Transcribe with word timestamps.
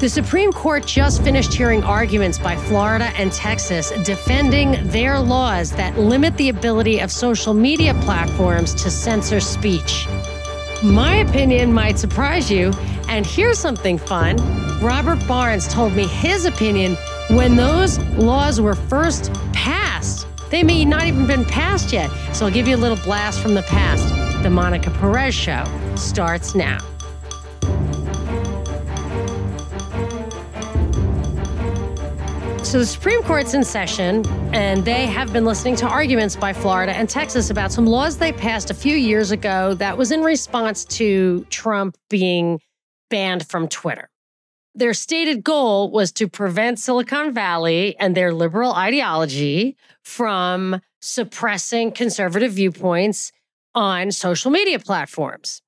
The 0.00 0.08
Supreme 0.08 0.50
Court 0.50 0.86
just 0.86 1.22
finished 1.22 1.52
hearing 1.52 1.82
arguments 1.84 2.38
by 2.38 2.56
Florida 2.56 3.12
and 3.18 3.30
Texas 3.30 3.90
defending 4.02 4.82
their 4.88 5.20
laws 5.20 5.72
that 5.72 5.98
limit 5.98 6.34
the 6.38 6.48
ability 6.48 7.00
of 7.00 7.12
social 7.12 7.52
media 7.52 7.92
platforms 8.00 8.74
to 8.76 8.90
censor 8.90 9.40
speech. 9.40 10.06
My 10.82 11.16
opinion 11.16 11.70
might 11.70 11.98
surprise 11.98 12.50
you, 12.50 12.72
and 13.08 13.26
here's 13.26 13.58
something 13.58 13.98
fun. 13.98 14.38
Robert 14.80 15.18
Barnes 15.28 15.68
told 15.68 15.92
me 15.92 16.06
his 16.06 16.46
opinion 16.46 16.96
when 17.32 17.54
those 17.54 17.98
laws 18.16 18.58
were 18.58 18.74
first 18.74 19.30
passed. 19.52 20.26
They 20.48 20.62
may 20.62 20.86
not 20.86 21.08
even 21.08 21.26
been 21.26 21.44
passed 21.44 21.92
yet. 21.92 22.10
So 22.32 22.46
I'll 22.46 22.52
give 22.52 22.66
you 22.66 22.74
a 22.74 22.78
little 22.78 22.96
blast 23.04 23.40
from 23.40 23.52
the 23.52 23.62
past. 23.64 24.42
The 24.42 24.48
Monica 24.48 24.90
Perez 24.92 25.34
Show 25.34 25.64
starts 25.94 26.54
now. 26.54 26.89
So 32.70 32.78
the 32.78 32.86
Supreme 32.86 33.20
Court's 33.24 33.54
in 33.54 33.64
session, 33.64 34.24
and 34.54 34.84
they 34.84 35.06
have 35.06 35.32
been 35.32 35.44
listening 35.44 35.74
to 35.74 35.88
arguments 35.88 36.36
by 36.36 36.52
Florida 36.52 36.96
and 36.96 37.08
Texas 37.08 37.50
about 37.50 37.72
some 37.72 37.84
laws 37.84 38.16
they 38.16 38.30
passed 38.30 38.70
a 38.70 38.74
few 38.74 38.94
years 38.94 39.32
ago 39.32 39.74
that 39.74 39.98
was 39.98 40.12
in 40.12 40.22
response 40.22 40.84
to 40.84 41.44
Trump 41.50 41.96
being 42.08 42.60
banned 43.08 43.44
from 43.48 43.66
Twitter. 43.66 44.08
Their 44.76 44.94
stated 44.94 45.42
goal 45.42 45.90
was 45.90 46.12
to 46.12 46.28
prevent 46.28 46.78
Silicon 46.78 47.34
Valley 47.34 47.96
and 47.98 48.16
their 48.16 48.32
liberal 48.32 48.72
ideology 48.72 49.76
from 50.04 50.80
suppressing 51.00 51.90
conservative 51.90 52.52
viewpoints 52.52 53.32
on 53.74 54.12
social 54.12 54.52
media 54.52 54.78
platforms. 54.78 55.60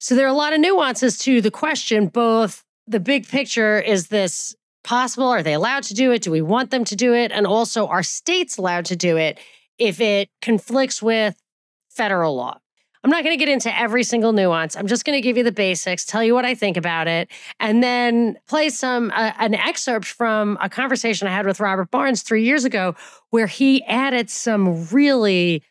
So 0.00 0.16
there 0.16 0.26
are 0.26 0.30
a 0.30 0.32
lot 0.32 0.52
of 0.52 0.58
nuances 0.58 1.16
to 1.18 1.40
the 1.40 1.52
question. 1.52 2.08
Both 2.08 2.64
the 2.88 2.98
big 2.98 3.28
picture 3.28 3.78
is 3.78 4.08
this 4.08 4.56
possible? 4.82 5.28
Are 5.28 5.42
they 5.42 5.54
allowed 5.54 5.84
to 5.84 5.94
do 5.94 6.12
it? 6.12 6.22
Do 6.22 6.30
we 6.30 6.42
want 6.42 6.70
them 6.70 6.84
to 6.84 6.96
do 6.96 7.14
it? 7.14 7.32
And 7.32 7.46
also, 7.46 7.86
are 7.86 8.02
states 8.02 8.58
allowed 8.58 8.86
to 8.86 8.96
do 8.96 9.16
it 9.16 9.38
if 9.78 10.00
it 10.00 10.28
conflicts 10.40 11.02
with 11.02 11.40
federal 11.88 12.36
law? 12.36 12.58
I'm 13.02 13.10
not 13.10 13.24
going 13.24 13.36
to 13.36 13.42
get 13.42 13.50
into 13.50 13.76
every 13.78 14.02
single 14.02 14.32
nuance. 14.32 14.76
I'm 14.76 14.86
just 14.86 15.06
going 15.06 15.16
to 15.16 15.22
give 15.22 15.38
you 15.38 15.42
the 15.42 15.52
basics, 15.52 16.04
tell 16.04 16.22
you 16.22 16.34
what 16.34 16.44
I 16.44 16.54
think 16.54 16.76
about 16.76 17.08
it, 17.08 17.30
and 17.58 17.82
then 17.82 18.36
play 18.46 18.68
some 18.68 19.10
uh, 19.14 19.32
an 19.38 19.54
excerpt 19.54 20.04
from 20.04 20.58
a 20.60 20.68
conversation 20.68 21.26
I 21.26 21.30
had 21.30 21.46
with 21.46 21.60
Robert 21.60 21.90
Barnes 21.90 22.22
three 22.22 22.44
years 22.44 22.64
ago, 22.64 22.94
where 23.30 23.46
he 23.46 23.82
added 23.84 24.28
some 24.28 24.86
really 24.88 25.62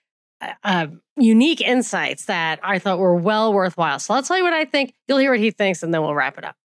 uh, 0.41 0.53
uh 0.63 0.87
unique 1.17 1.61
insights 1.61 2.25
that 2.25 2.59
I 2.63 2.79
thought 2.79 2.97
were 2.97 3.15
well 3.15 3.53
worthwhile. 3.53 3.99
So 3.99 4.13
I'll 4.13 4.23
tell 4.23 4.37
you 4.37 4.43
what 4.43 4.53
I 4.53 4.65
think. 4.65 4.93
You'll 5.07 5.17
hear 5.19 5.31
what 5.31 5.39
he 5.39 5.51
thinks, 5.51 5.83
and 5.83 5.93
then 5.93 6.01
we'll 6.01 6.15
wrap 6.15 6.37
it 6.37 6.45
up. 6.45 6.55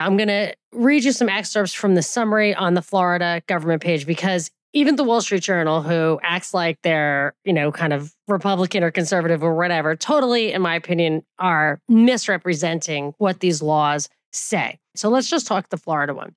I'm 0.00 0.16
going 0.16 0.28
to 0.28 0.54
read 0.72 1.04
you 1.04 1.12
some 1.12 1.28
excerpts 1.28 1.72
from 1.72 1.94
the 1.94 2.02
summary 2.02 2.54
on 2.54 2.74
the 2.74 2.82
Florida 2.82 3.42
government 3.46 3.82
page 3.82 4.06
because 4.06 4.50
even 4.72 4.96
the 4.96 5.04
Wall 5.04 5.20
Street 5.20 5.42
Journal, 5.42 5.82
who 5.82 6.18
acts 6.22 6.52
like 6.52 6.78
they're, 6.82 7.34
you 7.44 7.52
know, 7.52 7.70
kind 7.70 7.92
of 7.92 8.12
Republican 8.26 8.82
or 8.82 8.90
conservative 8.90 9.42
or 9.42 9.54
whatever, 9.54 9.94
totally, 9.94 10.52
in 10.52 10.62
my 10.62 10.74
opinion, 10.74 11.22
are 11.38 11.80
misrepresenting 11.88 13.14
what 13.18 13.38
these 13.38 13.62
laws 13.62 14.08
say. 14.32 14.80
So 14.96 15.08
let's 15.08 15.30
just 15.30 15.46
talk 15.46 15.68
the 15.68 15.76
Florida 15.76 16.12
one. 16.12 16.34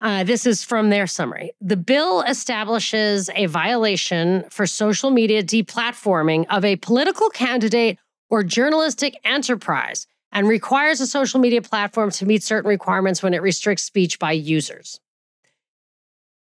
Uh, 0.00 0.24
this 0.24 0.46
is 0.46 0.62
from 0.62 0.90
their 0.90 1.06
summary. 1.06 1.52
The 1.60 1.76
bill 1.76 2.22
establishes 2.22 3.30
a 3.34 3.46
violation 3.46 4.44
for 4.50 4.66
social 4.66 5.10
media 5.10 5.42
deplatforming 5.42 6.46
of 6.48 6.64
a 6.64 6.76
political 6.76 7.28
candidate 7.30 7.98
or 8.28 8.42
journalistic 8.42 9.18
enterprise 9.24 10.06
and 10.36 10.46
requires 10.46 11.00
a 11.00 11.06
social 11.06 11.40
media 11.40 11.62
platform 11.62 12.10
to 12.10 12.26
meet 12.26 12.42
certain 12.42 12.68
requirements 12.68 13.22
when 13.22 13.32
it 13.32 13.40
restricts 13.40 13.84
speech 13.84 14.18
by 14.18 14.32
users. 14.32 15.00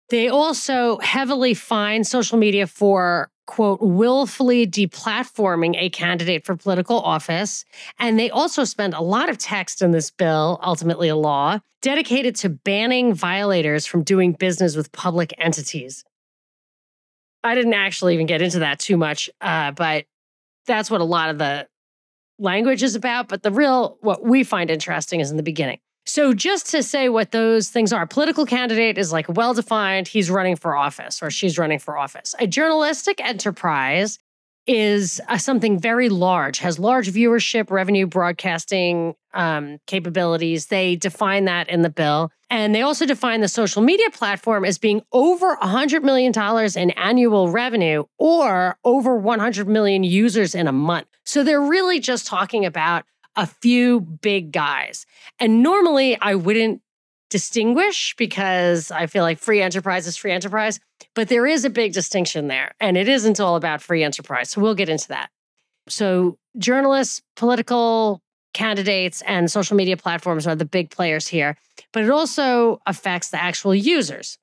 They 0.08 0.28
also 0.28 0.98
heavily 0.98 1.54
fine 1.54 2.02
social 2.02 2.38
media 2.38 2.66
for, 2.66 3.30
quote, 3.46 3.80
willfully 3.80 4.66
deplatforming 4.66 5.76
a 5.78 5.90
candidate 5.90 6.44
for 6.44 6.56
political 6.56 6.98
office. 6.98 7.64
And 8.00 8.18
they 8.18 8.30
also 8.30 8.64
spend 8.64 8.94
a 8.94 9.00
lot 9.00 9.28
of 9.28 9.38
text 9.38 9.80
in 9.80 9.92
this 9.92 10.10
bill, 10.10 10.58
ultimately 10.60 11.08
a 11.08 11.14
law, 11.14 11.60
dedicated 11.80 12.34
to 12.36 12.48
banning 12.48 13.14
violators 13.14 13.86
from 13.86 14.02
doing 14.02 14.32
business 14.32 14.74
with 14.74 14.90
public 14.90 15.32
entities. 15.38 16.04
I 17.44 17.54
didn't 17.54 17.74
actually 17.74 18.14
even 18.14 18.26
get 18.26 18.42
into 18.42 18.58
that 18.58 18.80
too 18.80 18.96
much, 18.96 19.30
uh, 19.40 19.70
but 19.70 20.06
that's 20.66 20.90
what 20.90 21.00
a 21.00 21.04
lot 21.04 21.30
of 21.30 21.38
the 21.38 21.68
language 22.38 22.82
is 22.82 22.94
about, 22.94 23.28
but 23.28 23.42
the 23.42 23.50
real, 23.50 23.98
what 24.00 24.24
we 24.24 24.44
find 24.44 24.70
interesting 24.70 25.20
is 25.20 25.30
in 25.30 25.36
the 25.36 25.42
beginning. 25.42 25.78
So, 26.06 26.32
just 26.32 26.70
to 26.70 26.82
say 26.82 27.10
what 27.10 27.32
those 27.32 27.68
things 27.68 27.92
are, 27.92 28.02
a 28.02 28.06
political 28.06 28.46
candidate 28.46 28.96
is 28.96 29.12
like 29.12 29.26
well 29.28 29.52
defined, 29.52 30.08
he's 30.08 30.30
running 30.30 30.56
for 30.56 30.74
office 30.74 31.22
or 31.22 31.30
she's 31.30 31.58
running 31.58 31.78
for 31.78 31.98
office. 31.98 32.34
A 32.38 32.46
journalistic 32.46 33.20
enterprise 33.22 34.18
is 34.68 35.20
uh, 35.28 35.38
something 35.38 35.78
very 35.78 36.10
large, 36.10 36.58
has 36.58 36.78
large 36.78 37.10
viewership, 37.10 37.70
revenue, 37.70 38.06
broadcasting 38.06 39.14
um, 39.32 39.78
capabilities. 39.86 40.66
They 40.66 40.94
define 40.94 41.46
that 41.46 41.68
in 41.70 41.80
the 41.80 41.90
bill. 41.90 42.30
And 42.50 42.74
they 42.74 42.82
also 42.82 43.06
define 43.06 43.40
the 43.40 43.48
social 43.48 43.82
media 43.82 44.10
platform 44.10 44.64
as 44.64 44.78
being 44.78 45.02
over 45.12 45.56
$100 45.56 46.02
million 46.02 46.32
in 46.76 46.90
annual 46.92 47.50
revenue 47.50 48.04
or 48.18 48.78
over 48.84 49.16
100 49.16 49.66
million 49.68 50.04
users 50.04 50.54
in 50.54 50.68
a 50.68 50.72
month. 50.72 51.08
So 51.24 51.42
they're 51.42 51.60
really 51.60 51.98
just 51.98 52.26
talking 52.26 52.64
about 52.64 53.04
a 53.36 53.46
few 53.46 54.00
big 54.00 54.52
guys. 54.52 55.06
And 55.38 55.62
normally 55.62 56.18
I 56.20 56.34
wouldn't 56.34 56.82
distinguish 57.30 58.14
because 58.16 58.90
I 58.90 59.06
feel 59.06 59.22
like 59.22 59.38
free 59.38 59.60
enterprise 59.60 60.06
is 60.06 60.16
free 60.16 60.32
enterprise, 60.32 60.80
but 61.14 61.28
there 61.28 61.46
is 61.46 61.64
a 61.64 61.70
big 61.70 61.92
distinction 61.92 62.48
there. 62.48 62.74
And 62.80 62.96
it 62.96 63.08
isn't 63.08 63.40
all 63.40 63.56
about 63.56 63.82
free 63.82 64.02
enterprise. 64.02 64.50
So 64.50 64.60
we'll 64.60 64.74
get 64.74 64.88
into 64.88 65.08
that. 65.08 65.30
So, 65.88 66.38
journalists, 66.58 67.22
political 67.36 68.20
candidates, 68.52 69.22
and 69.22 69.50
social 69.50 69.76
media 69.76 69.96
platforms 69.96 70.46
are 70.46 70.56
the 70.56 70.64
big 70.64 70.90
players 70.90 71.28
here, 71.28 71.56
but 71.92 72.02
it 72.02 72.10
also 72.10 72.80
affects 72.86 73.30
the 73.30 73.42
actual 73.42 73.74
users. 73.74 74.38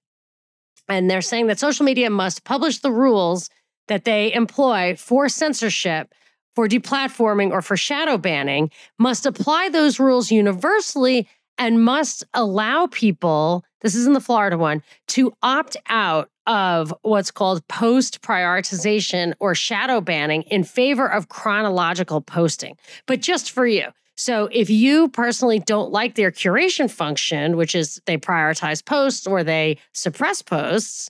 And 0.88 1.10
they're 1.10 1.22
saying 1.22 1.48
that 1.48 1.60
social 1.60 1.86
media 1.86 2.10
must 2.10 2.44
publish 2.44 2.80
the 2.80 2.92
rules 2.92 3.50
that 3.88 4.06
they 4.06 4.34
employ 4.34 4.96
for 4.96 5.30
censorship 5.30 6.14
for 6.56 6.68
deplatforming 6.68 7.52
or 7.52 7.62
for 7.62 7.76
shadow 7.76 8.18
banning 8.18 8.72
must 8.98 9.26
apply 9.26 9.70
those 9.70 10.00
rules 10.00 10.32
universally 10.32 11.28
and 11.58 11.84
must 11.84 12.24
allow 12.34 12.88
people, 12.88 13.64
this 13.82 13.96
is 13.96 14.06
in 14.06 14.14
the 14.14 14.20
Florida 14.20 14.58
one, 14.58 14.84
to 15.08 15.34
opt 15.42 15.78
out 15.88 16.30
of 16.48 16.94
what's 17.02 17.32
called 17.32 17.68
post 17.68 18.22
prioritization 18.22 19.34
or 19.40 19.56
shadow 19.56 20.00
banning 20.02 20.44
in 20.44 20.64
favor 20.64 21.12
of 21.12 21.30
chronological 21.30 22.22
posting, 22.22 22.78
but 23.08 23.22
just 23.22 23.52
for 23.52 23.66
you. 23.66 23.88
So 24.18 24.48
if 24.52 24.70
you 24.70 25.10
personally 25.10 25.60
don't 25.60 25.92
like 25.92 26.16
their 26.16 26.32
curation 26.32 26.90
function, 26.90 27.58
which 27.58 27.76
is 27.76 28.02
they 28.06 28.18
prioritize 28.18 28.84
posts 28.84 29.28
or 29.28 29.44
they 29.44 29.78
suppress 29.94 30.42
posts, 30.42 31.10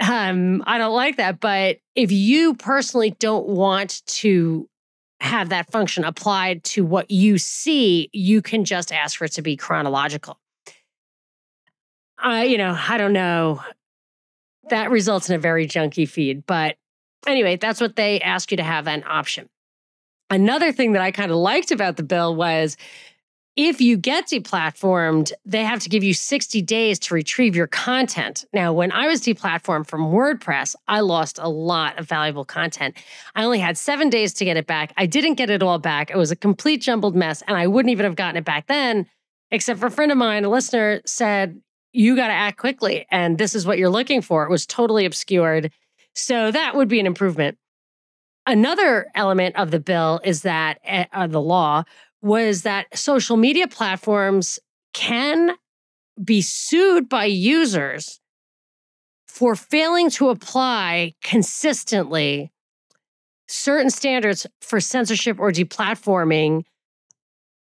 um, 0.00 0.62
I 0.66 0.78
don't 0.78 0.94
like 0.94 1.16
that. 1.16 1.40
But 1.40 1.78
if 1.94 2.10
you 2.10 2.54
personally 2.54 3.10
don't 3.18 3.46
want 3.46 4.04
to 4.06 4.68
have 5.20 5.48
that 5.48 5.70
function 5.70 6.04
applied 6.04 6.62
to 6.64 6.84
what 6.84 7.10
you 7.10 7.38
see, 7.38 8.10
you 8.12 8.42
can 8.42 8.64
just 8.64 8.92
ask 8.92 9.18
for 9.18 9.24
it 9.24 9.32
to 9.32 9.42
be 9.42 9.56
chronological. 9.56 10.38
I, 12.18 12.44
you 12.44 12.58
know, 12.58 12.76
I 12.76 12.98
don't 12.98 13.12
know. 13.12 13.62
That 14.68 14.90
results 14.90 15.28
in 15.28 15.36
a 15.36 15.38
very 15.38 15.66
junky 15.66 16.08
feed. 16.08 16.44
But 16.46 16.76
anyway, 17.26 17.56
that's 17.56 17.80
what 17.80 17.96
they 17.96 18.20
ask 18.20 18.50
you 18.50 18.56
to 18.56 18.62
have 18.62 18.88
an 18.88 19.04
option. 19.06 19.48
Another 20.28 20.72
thing 20.72 20.92
that 20.92 21.02
I 21.02 21.12
kind 21.12 21.30
of 21.30 21.36
liked 21.36 21.70
about 21.70 21.96
the 21.96 22.02
bill 22.02 22.34
was 22.34 22.76
if 23.56 23.80
you 23.80 23.96
get 23.96 24.28
deplatformed, 24.28 25.32
they 25.46 25.64
have 25.64 25.80
to 25.80 25.88
give 25.88 26.04
you 26.04 26.12
60 26.12 26.60
days 26.60 26.98
to 27.00 27.14
retrieve 27.14 27.56
your 27.56 27.66
content. 27.66 28.44
Now, 28.52 28.74
when 28.74 28.92
I 28.92 29.06
was 29.06 29.22
deplatformed 29.22 29.86
from 29.86 30.12
WordPress, 30.12 30.76
I 30.86 31.00
lost 31.00 31.38
a 31.40 31.48
lot 31.48 31.98
of 31.98 32.06
valuable 32.06 32.44
content. 32.44 32.96
I 33.34 33.44
only 33.44 33.58
had 33.58 33.78
seven 33.78 34.10
days 34.10 34.34
to 34.34 34.44
get 34.44 34.58
it 34.58 34.66
back. 34.66 34.92
I 34.98 35.06
didn't 35.06 35.34
get 35.34 35.48
it 35.48 35.62
all 35.62 35.78
back. 35.78 36.10
It 36.10 36.18
was 36.18 36.30
a 36.30 36.36
complete 36.36 36.82
jumbled 36.82 37.16
mess, 37.16 37.42
and 37.48 37.56
I 37.56 37.66
wouldn't 37.66 37.90
even 37.90 38.04
have 38.04 38.14
gotten 38.14 38.36
it 38.36 38.44
back 38.44 38.66
then, 38.66 39.06
except 39.50 39.80
for 39.80 39.86
a 39.86 39.90
friend 39.90 40.12
of 40.12 40.18
mine, 40.18 40.44
a 40.44 40.50
listener, 40.50 41.00
said, 41.06 41.58
You 41.94 42.14
got 42.14 42.28
to 42.28 42.34
act 42.34 42.58
quickly. 42.58 43.06
And 43.10 43.38
this 43.38 43.54
is 43.54 43.66
what 43.66 43.78
you're 43.78 43.88
looking 43.88 44.20
for. 44.20 44.44
It 44.44 44.50
was 44.50 44.66
totally 44.66 45.06
obscured. 45.06 45.72
So 46.14 46.50
that 46.50 46.74
would 46.74 46.88
be 46.88 47.00
an 47.00 47.06
improvement. 47.06 47.56
Another 48.48 49.06
element 49.14 49.56
of 49.56 49.72
the 49.72 49.80
bill 49.80 50.20
is 50.22 50.42
that 50.42 50.78
uh, 51.12 51.26
the 51.26 51.40
law 51.40 51.82
was 52.26 52.62
that 52.62 52.86
social 52.96 53.36
media 53.36 53.68
platforms 53.68 54.58
can 54.92 55.52
be 56.22 56.42
sued 56.42 57.08
by 57.08 57.24
users 57.24 58.20
for 59.28 59.54
failing 59.54 60.10
to 60.10 60.28
apply 60.28 61.14
consistently 61.22 62.50
certain 63.46 63.90
standards 63.90 64.46
for 64.60 64.80
censorship 64.80 65.38
or 65.38 65.52
deplatforming 65.52 66.64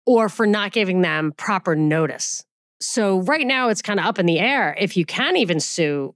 or 0.07 0.29
for 0.29 0.47
not 0.47 0.73
giving 0.73 1.03
them 1.03 1.33
proper 1.37 1.75
notice. 1.77 2.45
So, 2.81 3.21
right 3.23 3.47
now, 3.47 3.69
it's 3.69 3.83
kind 3.83 3.99
of 3.99 4.07
up 4.07 4.19
in 4.19 4.27
the 4.27 4.39
air 4.39 4.77
if 4.79 4.97
you 4.97 5.05
can 5.05 5.37
even 5.37 5.61
sue 5.61 6.15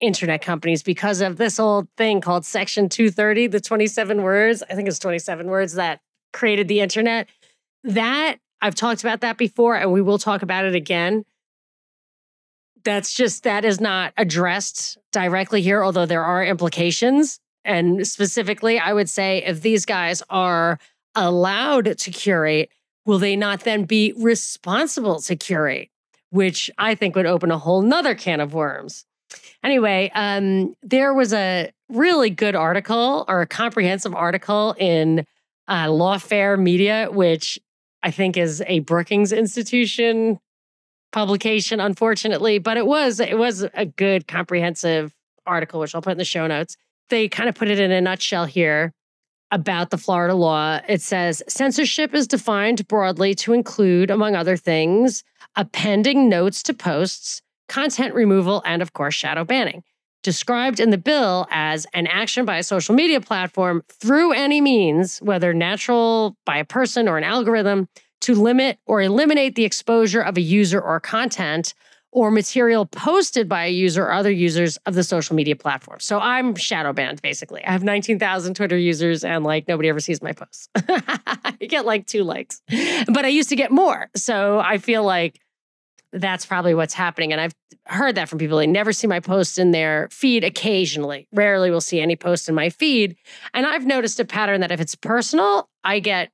internet 0.00 0.42
companies 0.42 0.82
because 0.82 1.20
of 1.20 1.36
this 1.36 1.58
old 1.58 1.88
thing 1.96 2.20
called 2.20 2.44
Section 2.44 2.88
230, 2.88 3.48
the 3.48 3.60
27 3.60 4.22
words, 4.22 4.62
I 4.68 4.74
think 4.74 4.88
it's 4.88 4.98
27 4.98 5.46
words 5.46 5.74
that 5.74 6.00
created 6.32 6.68
the 6.68 6.80
internet. 6.80 7.28
That 7.84 8.38
I've 8.60 8.74
talked 8.74 9.02
about 9.02 9.20
that 9.20 9.38
before 9.38 9.76
and 9.76 9.92
we 9.92 10.02
will 10.02 10.18
talk 10.18 10.42
about 10.42 10.64
it 10.64 10.74
again. 10.74 11.24
That's 12.84 13.12
just, 13.12 13.42
that 13.44 13.64
is 13.64 13.80
not 13.80 14.12
addressed 14.16 14.98
directly 15.12 15.62
here, 15.62 15.84
although 15.84 16.06
there 16.06 16.24
are 16.24 16.44
implications. 16.44 17.40
And 17.64 18.06
specifically, 18.06 18.78
I 18.78 18.92
would 18.92 19.08
say 19.08 19.44
if 19.44 19.60
these 19.60 19.84
guys 19.84 20.22
are 20.30 20.78
allowed 21.14 21.98
to 21.98 22.10
curate, 22.10 22.70
will 23.04 23.18
they 23.18 23.36
not 23.36 23.60
then 23.60 23.84
be 23.84 24.12
responsible 24.16 25.20
to 25.22 25.36
curate? 25.36 25.90
Which 26.30 26.70
I 26.78 26.94
think 26.94 27.16
would 27.16 27.26
open 27.26 27.50
a 27.50 27.58
whole 27.58 27.82
nother 27.82 28.14
can 28.14 28.40
of 28.40 28.54
worms. 28.54 29.04
Anyway, 29.62 30.10
um, 30.14 30.74
there 30.82 31.12
was 31.12 31.32
a 31.32 31.72
really 31.88 32.30
good 32.30 32.54
article 32.54 33.24
or 33.28 33.40
a 33.40 33.46
comprehensive 33.46 34.14
article 34.14 34.74
in 34.78 35.26
uh, 35.66 35.86
Lawfare 35.86 36.58
Media, 36.58 37.08
which 37.10 37.58
I 38.02 38.10
think 38.10 38.36
is 38.36 38.62
a 38.66 38.80
Brookings 38.80 39.32
Institution 39.32 40.38
publication, 41.12 41.80
unfortunately, 41.80 42.58
but 42.58 42.76
it 42.76 42.86
was 42.86 43.20
it 43.20 43.38
was 43.38 43.66
a 43.74 43.86
good 43.86 44.28
comprehensive 44.28 45.14
article, 45.46 45.80
which 45.80 45.94
I'll 45.94 46.02
put 46.02 46.12
in 46.12 46.18
the 46.18 46.24
show 46.24 46.46
notes. 46.46 46.76
They 47.10 47.28
kind 47.28 47.48
of 47.48 47.54
put 47.54 47.68
it 47.68 47.80
in 47.80 47.90
a 47.90 48.00
nutshell 48.00 48.44
here 48.44 48.92
about 49.50 49.90
the 49.90 49.96
Florida 49.96 50.34
law. 50.34 50.80
It 50.86 51.00
says 51.00 51.42
censorship 51.48 52.14
is 52.14 52.26
defined 52.26 52.86
broadly 52.86 53.34
to 53.36 53.54
include, 53.54 54.10
among 54.10 54.36
other 54.36 54.56
things, 54.56 55.24
appending 55.56 56.28
notes 56.28 56.62
to 56.64 56.74
posts, 56.74 57.40
content 57.68 58.14
removal, 58.14 58.62
and 58.66 58.82
of 58.82 58.92
course, 58.92 59.14
shadow 59.14 59.44
banning 59.44 59.82
described 60.22 60.80
in 60.80 60.90
the 60.90 60.98
bill 60.98 61.46
as 61.50 61.86
an 61.94 62.06
action 62.06 62.44
by 62.44 62.58
a 62.58 62.62
social 62.62 62.94
media 62.94 63.20
platform 63.20 63.82
through 63.88 64.32
any 64.32 64.60
means, 64.60 65.18
whether 65.18 65.54
natural 65.54 66.36
by 66.44 66.58
a 66.58 66.64
person 66.64 67.08
or 67.08 67.18
an 67.18 67.24
algorithm, 67.24 67.88
to 68.20 68.34
limit 68.34 68.78
or 68.86 69.00
eliminate 69.00 69.54
the 69.54 69.64
exposure 69.64 70.20
of 70.20 70.36
a 70.36 70.40
user 70.40 70.80
or 70.80 70.98
content 71.00 71.74
or 72.10 72.30
material 72.30 72.86
posted 72.86 73.48
by 73.48 73.66
a 73.66 73.70
user 73.70 74.04
or 74.04 74.12
other 74.12 74.30
users 74.30 74.76
of 74.86 74.94
the 74.94 75.04
social 75.04 75.36
media 75.36 75.54
platform. 75.54 76.00
So 76.00 76.18
I'm 76.18 76.54
shadow 76.54 76.92
banned 76.92 77.20
basically. 77.22 77.64
I 77.64 77.70
have 77.70 77.84
19,000 77.84 78.54
Twitter 78.54 78.78
users 78.78 79.24
and 79.24 79.44
like 79.44 79.68
nobody 79.68 79.88
ever 79.88 80.00
sees 80.00 80.22
my 80.22 80.32
posts. 80.32 80.68
I 80.74 81.54
get 81.60 81.84
like 81.84 82.06
two 82.06 82.24
likes, 82.24 82.62
but 83.12 83.24
I 83.24 83.28
used 83.28 83.50
to 83.50 83.56
get 83.56 83.70
more. 83.70 84.08
So 84.16 84.58
I 84.58 84.78
feel 84.78 85.04
like 85.04 85.38
that's 86.12 86.46
probably 86.46 86.74
what's 86.74 86.94
happening. 86.94 87.32
And 87.32 87.40
I've 87.40 87.54
heard 87.86 88.14
that 88.14 88.28
from 88.28 88.38
people. 88.38 88.58
They 88.58 88.66
never 88.66 88.92
see 88.92 89.06
my 89.06 89.20
posts 89.20 89.58
in 89.58 89.72
their 89.72 90.08
feed 90.10 90.44
occasionally. 90.44 91.28
Rarely 91.32 91.70
will 91.70 91.80
see 91.80 92.00
any 92.00 92.16
posts 92.16 92.48
in 92.48 92.54
my 92.54 92.70
feed. 92.70 93.16
And 93.52 93.66
I've 93.66 93.86
noticed 93.86 94.18
a 94.20 94.24
pattern 94.24 94.60
that 94.60 94.72
if 94.72 94.80
it's 94.80 94.94
personal, 94.94 95.68
I 95.84 96.00
get 96.00 96.30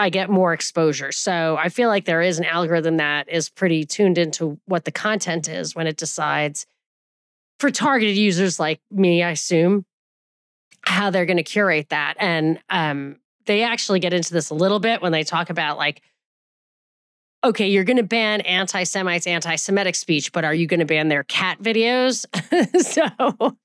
I 0.00 0.10
get 0.10 0.30
more 0.30 0.52
exposure. 0.52 1.10
So 1.10 1.56
I 1.56 1.70
feel 1.70 1.88
like 1.88 2.04
there 2.04 2.22
is 2.22 2.38
an 2.38 2.44
algorithm 2.44 2.98
that 2.98 3.28
is 3.28 3.48
pretty 3.48 3.84
tuned 3.84 4.16
into 4.16 4.60
what 4.66 4.84
the 4.84 4.92
content 4.92 5.48
is 5.48 5.74
when 5.74 5.88
it 5.88 5.96
decides 5.96 6.66
for 7.58 7.70
targeted 7.70 8.16
users 8.16 8.60
like 8.60 8.80
me, 8.92 9.24
I 9.24 9.30
assume, 9.30 9.84
how 10.82 11.10
they're 11.10 11.26
going 11.26 11.38
to 11.38 11.42
curate 11.42 11.88
that. 11.88 12.14
And 12.20 12.60
um, 12.70 13.16
they 13.46 13.64
actually 13.64 13.98
get 13.98 14.12
into 14.12 14.32
this 14.32 14.50
a 14.50 14.54
little 14.54 14.78
bit 14.78 15.02
when 15.02 15.10
they 15.10 15.24
talk 15.24 15.50
about 15.50 15.76
like 15.76 16.00
okay, 17.44 17.68
you're 17.68 17.84
going 17.84 17.98
to 17.98 18.02
ban 18.02 18.40
anti 18.42 18.82
Semites, 18.82 19.26
anti 19.26 19.56
Semitic 19.56 19.94
speech, 19.94 20.32
but 20.32 20.44
are 20.44 20.54
you 20.54 20.66
going 20.66 20.80
to 20.80 20.86
ban 20.86 21.08
their 21.08 21.24
cat 21.24 21.60
videos? 21.62 22.26
so 22.82 23.56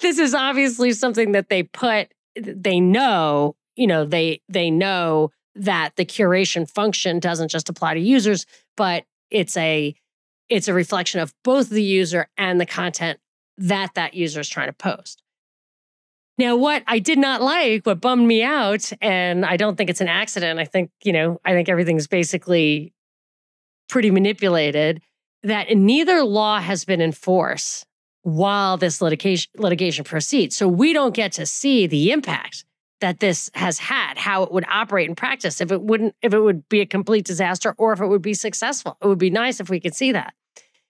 this 0.00 0.18
is 0.18 0.34
obviously 0.34 0.92
something 0.92 1.32
that 1.32 1.48
they 1.48 1.62
put, 1.62 2.12
they 2.36 2.80
know, 2.80 3.56
you 3.76 3.86
know, 3.86 4.04
they 4.04 4.40
they 4.48 4.70
know 4.70 5.30
that 5.54 5.96
the 5.96 6.04
curation 6.04 6.68
function 6.68 7.18
doesn't 7.18 7.48
just 7.48 7.68
apply 7.68 7.94
to 7.94 8.00
users, 8.00 8.46
but 8.76 9.04
it's 9.30 9.56
a 9.56 9.94
it's 10.48 10.68
a 10.68 10.74
reflection 10.74 11.20
of 11.20 11.34
both 11.42 11.70
the 11.70 11.82
user 11.82 12.28
and 12.36 12.60
the 12.60 12.66
content 12.66 13.18
that 13.58 13.94
that 13.94 14.14
user 14.14 14.40
is 14.40 14.48
trying 14.48 14.68
to 14.68 14.72
post. 14.72 15.22
Now, 16.38 16.56
what 16.56 16.82
I 16.86 16.98
did 16.98 17.18
not 17.18 17.40
like, 17.40 17.86
what 17.86 18.00
bummed 18.00 18.26
me 18.26 18.42
out, 18.42 18.92
and 19.00 19.46
I 19.46 19.56
don't 19.56 19.76
think 19.76 19.88
it's 19.88 20.02
an 20.02 20.08
accident. 20.08 20.60
I 20.60 20.66
think, 20.66 20.90
you 21.02 21.12
know, 21.12 21.40
I 21.46 21.52
think 21.52 21.70
everything's 21.70 22.06
basically 22.06 22.92
pretty 23.88 24.10
manipulated 24.10 25.02
that 25.42 25.76
neither 25.76 26.22
law 26.24 26.60
has 26.60 26.84
been 26.84 27.00
enforced 27.00 27.86
while 28.22 28.76
this 28.76 29.00
litigation 29.00 29.50
litigation 29.56 30.04
proceeds. 30.04 30.56
So 30.56 30.66
we 30.66 30.92
don't 30.92 31.14
get 31.14 31.32
to 31.32 31.46
see 31.46 31.86
the 31.86 32.10
impact 32.10 32.64
that 33.00 33.20
this 33.20 33.50
has 33.54 33.78
had, 33.78 34.18
how 34.18 34.42
it 34.42 34.50
would 34.50 34.64
operate 34.68 35.08
in 35.08 35.14
practice, 35.14 35.60
if 35.60 35.70
it 35.70 35.82
wouldn't, 35.82 36.14
if 36.22 36.32
it 36.32 36.40
would 36.40 36.68
be 36.68 36.80
a 36.80 36.86
complete 36.86 37.24
disaster 37.24 37.74
or 37.78 37.92
if 37.92 38.00
it 38.00 38.06
would 38.06 38.22
be 38.22 38.34
successful. 38.34 38.96
It 39.00 39.06
would 39.06 39.18
be 39.18 39.30
nice 39.30 39.60
if 39.60 39.68
we 39.68 39.78
could 39.78 39.94
see 39.94 40.12
that 40.12 40.34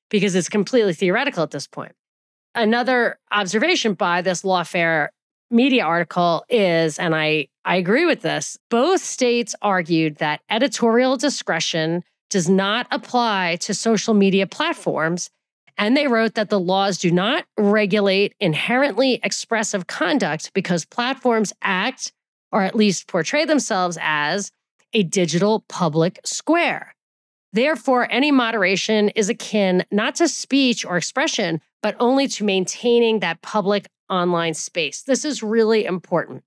because 0.09 0.35
it's 0.35 0.49
completely 0.49 0.95
theoretical 0.95 1.43
at 1.43 1.51
this 1.51 1.67
point. 1.67 1.93
Another 2.55 3.19
observation 3.31 3.95
by 3.95 4.23
this 4.23 4.43
lawfare 4.43 5.09
media 5.51 5.85
article 5.85 6.45
is, 6.49 6.99
and 6.99 7.15
I, 7.15 7.49
I 7.65 7.77
agree 7.77 8.07
with 8.07 8.23
this, 8.23 8.57
both 8.71 9.03
states 9.03 9.55
argued 9.61 10.17
that 10.17 10.41
editorial 10.49 11.17
discretion 11.17 12.03
does 12.37 12.51
not 12.51 12.87
apply 12.91 13.57
to 13.59 13.73
social 13.73 14.13
media 14.13 14.47
platforms. 14.47 15.31
And 15.79 15.97
they 15.97 16.07
wrote 16.07 16.35
that 16.35 16.51
the 16.51 16.61
laws 16.61 16.99
do 16.99 17.11
not 17.11 17.47
regulate 17.57 18.35
inherently 18.39 19.21
expressive 19.23 19.87
conduct 19.87 20.53
because 20.53 20.85
platforms 20.85 21.55
act, 21.63 22.13
or 22.53 22.61
at 22.61 22.75
least 22.75 23.09
portray 23.09 23.47
themselves 23.47 23.97
as, 24.03 24.53
a 24.93 25.03
digital 25.03 25.65
public 25.71 26.21
square. 26.27 26.95
Therefore, 27.55 28.07
any 28.11 28.31
moderation 28.31 29.09
is 29.09 29.31
akin 29.31 29.87
not 29.91 30.17
to 30.17 30.29
speech 30.29 30.85
or 30.85 30.99
expression, 30.99 31.63
but 31.83 31.97
only 31.99 32.29
to 32.29 32.45
maintaining 32.45 33.21
that 33.21 33.41
public 33.41 33.87
online 34.11 34.53
space. 34.53 35.01
This 35.01 35.25
is 35.25 35.43
really 35.43 35.87
important. 35.87 36.45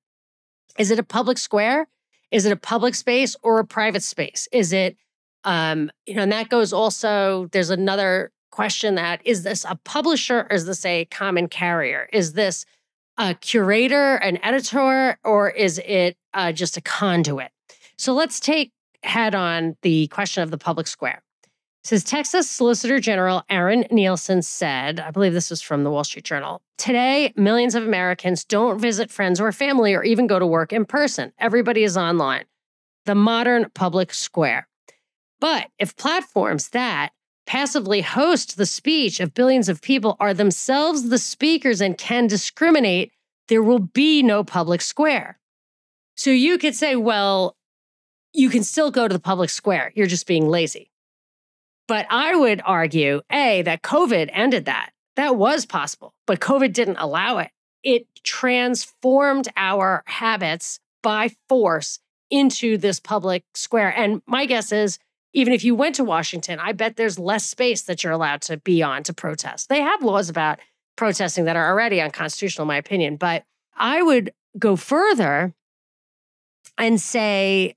Is 0.78 0.92
it 0.92 1.00
a 1.00 1.04
public 1.04 1.40
square? 1.40 1.88
Is 2.30 2.46
it 2.46 2.52
a 2.52 2.56
public 2.56 2.94
space 2.94 3.36
or 3.42 3.58
a 3.58 3.66
private 3.66 4.04
space? 4.04 4.48
Is 4.52 4.72
it 4.72 4.96
um, 5.50 5.90
you 6.06 6.14
know, 6.14 6.22
and 6.22 6.32
that 6.32 6.50
goes 6.50 6.72
also, 6.72 7.50
there's 7.54 7.72
another 7.72 8.32
question 8.52 8.94
that 8.96 9.20
is 9.26 9.42
this 9.42 9.66
a 9.68 9.80
publisher 9.84 10.46
or 10.48 10.56
is 10.56 10.68
this 10.68 10.86
a 10.86 11.06
common 11.06 11.48
carrier? 11.48 12.08
Is 12.14 12.34
this 12.34 12.66
a 13.18 13.34
curator, 13.34 14.18
an 14.18 14.38
editor, 14.44 15.18
or 15.24 15.50
is 15.50 15.82
it 15.84 16.18
uh, 16.36 16.52
just 16.52 16.78
a 16.78 16.82
conduit? 16.82 17.50
So 17.98 18.14
let's 18.14 18.40
take 18.40 18.72
head 19.02 19.34
on 19.34 19.76
the 19.82 20.06
question 20.10 20.44
of 20.44 20.52
the 20.52 20.58
public 20.60 20.86
square. 20.86 21.24
Says 21.84 22.04
Texas 22.04 22.48
Solicitor 22.48 23.00
General 23.00 23.42
Aaron 23.50 23.86
Nielson 23.86 24.44
said, 24.44 25.00
I 25.00 25.10
believe 25.10 25.34
this 25.34 25.50
was 25.50 25.64
from 25.64 25.84
the 25.84 25.90
Wall 25.90 26.04
Street 26.04 26.26
Journal. 26.26 26.62
Today, 26.78 27.34
millions 27.36 27.74
of 27.74 27.82
Americans 27.82 28.46
don't 28.46 28.80
visit 28.80 29.10
friends 29.10 29.42
or 29.42 29.52
family 29.52 29.96
or 29.96 30.04
even 30.04 30.28
go 30.28 30.38
to 30.38 30.46
work 30.46 30.72
in 30.72 30.86
person. 30.86 31.34
Everybody 31.40 31.84
is 31.84 31.98
online. 31.98 32.44
The 33.06 33.16
modern 33.16 33.72
public 33.74 34.14
square. 34.14 34.69
But 35.40 35.68
if 35.80 35.96
platforms 35.96 36.70
that 36.70 37.12
passively 37.46 38.02
host 38.02 38.58
the 38.58 38.66
speech 38.66 39.20
of 39.20 39.34
billions 39.34 39.70
of 39.70 39.82
people 39.82 40.16
are 40.20 40.34
themselves 40.34 41.10
the 41.10 41.18
speakers 41.18 41.82
and 41.82 41.98
can 41.98 42.28
discriminate, 42.28 43.12
there 43.48 43.64
will 43.64 43.80
be 43.80 44.22
no 44.22 44.44
public 44.44 44.82
square. 44.82 45.40
So 46.16 46.30
you 46.30 46.58
could 46.58 46.76
say, 46.76 46.96
well, 46.96 47.56
you 48.34 48.50
can 48.50 48.64
still 48.64 48.92
go 48.92 49.08
to 49.08 49.14
the 49.14 49.20
public 49.20 49.50
square. 49.50 49.92
You're 49.96 50.06
just 50.06 50.28
being 50.28 50.48
lazy. 50.48 50.92
But 51.88 52.06
I 52.10 52.36
would 52.36 52.62
argue, 52.64 53.22
A, 53.32 53.64
that 53.64 53.82
COVID 53.82 54.30
ended 54.32 54.66
that. 54.66 54.92
That 55.16 55.36
was 55.36 55.66
possible, 55.66 56.14
but 56.28 56.40
COVID 56.40 56.72
didn't 56.72 56.98
allow 56.98 57.40
it. 57.40 57.50
It 57.84 58.06
transformed 58.24 59.48
our 59.58 60.04
habits 60.06 60.80
by 61.02 61.32
force 61.48 62.00
into 62.30 62.78
this 62.78 63.00
public 63.00 63.44
square. 63.56 63.90
And 63.90 64.22
my 64.28 64.46
guess 64.46 64.72
is, 64.72 65.00
even 65.34 65.54
if 65.54 65.64
you 65.64 65.76
went 65.76 65.96
to 65.96 66.04
Washington, 66.04 66.60
I 66.60 66.72
bet 66.72 66.96
there's 66.96 67.20
less 67.20 67.46
space 67.46 67.84
that 67.84 68.04
you're 68.04 68.14
allowed 68.14 68.42
to 68.44 68.58
be 68.58 68.82
on 68.82 69.04
to 69.04 69.14
protest. 69.14 69.70
They 69.70 69.82
have 69.82 70.04
laws 70.04 70.30
about 70.30 70.60
protesting 70.96 71.46
that 71.46 71.56
are 71.56 71.70
already 71.70 72.02
unconstitutional, 72.02 72.64
in 72.64 72.68
my 72.68 72.78
opinion. 72.78 73.16
But 73.16 73.44
I 73.76 74.02
would 74.02 74.32
go 74.58 74.76
further 74.76 75.54
and 76.78 77.00
say, 77.00 77.76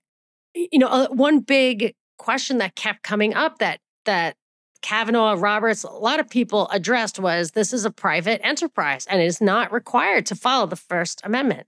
you 0.54 0.78
know, 0.78 0.88
uh, 0.88 1.08
one 1.08 1.40
big 1.40 1.94
question 2.18 2.58
that 2.58 2.74
kept 2.74 3.02
coming 3.02 3.34
up 3.34 3.58
that 3.58 3.80
that 4.04 4.36
Kavanaugh, 4.80 5.34
Roberts, 5.34 5.84
a 5.84 5.90
lot 5.90 6.18
of 6.18 6.28
people 6.28 6.68
addressed 6.70 7.18
was 7.18 7.52
this 7.52 7.72
is 7.72 7.84
a 7.84 7.90
private 7.90 8.40
enterprise 8.44 9.06
and 9.06 9.22
it 9.22 9.26
is 9.26 9.40
not 9.40 9.72
required 9.72 10.26
to 10.26 10.34
follow 10.34 10.66
the 10.66 10.76
First 10.76 11.20
Amendment. 11.24 11.66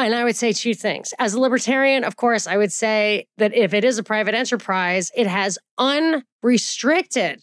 And 0.00 0.14
I 0.14 0.24
would 0.24 0.36
say 0.36 0.52
two 0.52 0.74
things. 0.74 1.12
As 1.18 1.34
a 1.34 1.40
libertarian, 1.40 2.04
of 2.04 2.16
course, 2.16 2.46
I 2.46 2.56
would 2.56 2.72
say 2.72 3.26
that 3.38 3.54
if 3.54 3.74
it 3.74 3.84
is 3.84 3.98
a 3.98 4.02
private 4.02 4.34
enterprise, 4.34 5.10
it 5.14 5.26
has 5.26 5.58
unrestricted 5.78 7.42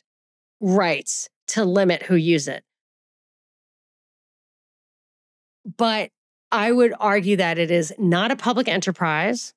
rights 0.60 1.30
to 1.50 1.64
limit 1.66 2.04
who 2.04 2.16
use 2.16 2.48
it. 2.48 2.64
But 5.78 6.10
I 6.52 6.72
would 6.72 6.94
argue 7.00 7.36
that 7.38 7.58
it 7.58 7.72
is 7.72 7.94
not 7.98 8.32
a 8.32 8.36
public 8.36 8.68
enterprise. 8.68 9.54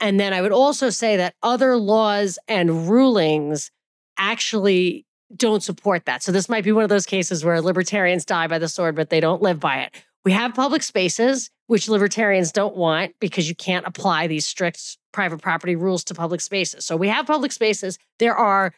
And 0.00 0.18
then 0.18 0.32
I 0.32 0.42
would 0.42 0.52
also 0.52 0.90
say 0.90 1.16
that 1.16 1.34
other 1.42 1.76
laws 1.76 2.38
and 2.48 2.88
rulings 2.88 3.70
actually 4.18 5.06
don't 5.34 5.62
support 5.62 6.04
that. 6.06 6.22
So 6.22 6.32
this 6.32 6.48
might 6.48 6.64
be 6.64 6.72
one 6.72 6.84
of 6.84 6.90
those 6.90 7.06
cases 7.06 7.44
where 7.44 7.60
libertarians 7.60 8.24
die 8.24 8.48
by 8.48 8.58
the 8.58 8.68
sword, 8.68 8.96
but 8.96 9.10
they 9.10 9.20
don't 9.20 9.40
live 9.40 9.60
by 9.60 9.82
it. 9.82 10.04
We 10.24 10.32
have 10.32 10.54
public 10.54 10.82
spaces, 10.82 11.50
which 11.72 11.88
libertarians 11.88 12.52
don't 12.52 12.76
want 12.76 13.14
because 13.18 13.48
you 13.48 13.54
can't 13.54 13.86
apply 13.86 14.26
these 14.26 14.46
strict 14.46 14.98
private 15.10 15.40
property 15.40 15.74
rules 15.74 16.04
to 16.04 16.12
public 16.12 16.42
spaces. 16.42 16.84
So 16.84 16.98
we 16.98 17.08
have 17.08 17.24
public 17.26 17.50
spaces. 17.50 17.98
There 18.18 18.36
are 18.36 18.74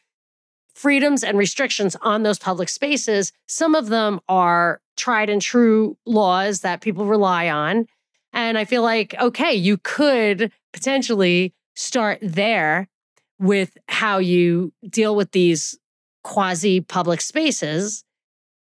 freedoms 0.77 1.25
and 1.25 1.37
restrictions 1.37 1.97
on 2.03 2.23
those 2.23 2.39
public 2.39 2.69
spaces. 2.69 3.33
Some 3.49 3.75
of 3.75 3.89
them 3.89 4.21
are 4.29 4.81
tried 4.97 5.29
and 5.29 5.43
true 5.43 5.97
laws 6.07 6.61
that 6.61 6.83
people 6.83 7.05
rely 7.05 7.49
on. 7.49 7.87
And 8.33 8.57
I 8.57 8.65
feel 8.65 8.83
like, 8.83 9.13
okay, 9.21 9.53
you 9.53 9.77
could 9.77 10.53
potentially 10.73 11.53
start 11.75 12.21
there 12.23 12.87
with 13.41 13.77
how 13.89 14.19
you 14.19 14.73
deal 14.89 15.17
with 15.17 15.33
these 15.33 15.77
quasi 16.23 16.81
public 16.81 17.21
spaces. 17.23 18.05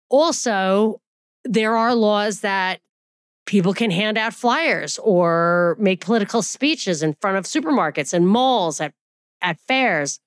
Also, 0.08 1.02
there 1.44 1.76
are 1.76 1.94
laws 1.94 2.40
that 2.40 2.80
people 3.46 3.72
can 3.72 3.90
hand 3.90 4.18
out 4.18 4.34
flyers 4.34 4.98
or 4.98 5.76
make 5.78 6.04
political 6.04 6.42
speeches 6.42 7.02
in 7.02 7.14
front 7.20 7.38
of 7.38 7.44
supermarkets 7.44 8.12
and 8.12 8.28
malls 8.28 8.80
at, 8.80 8.92
at 9.40 9.58
fairs 9.60 10.20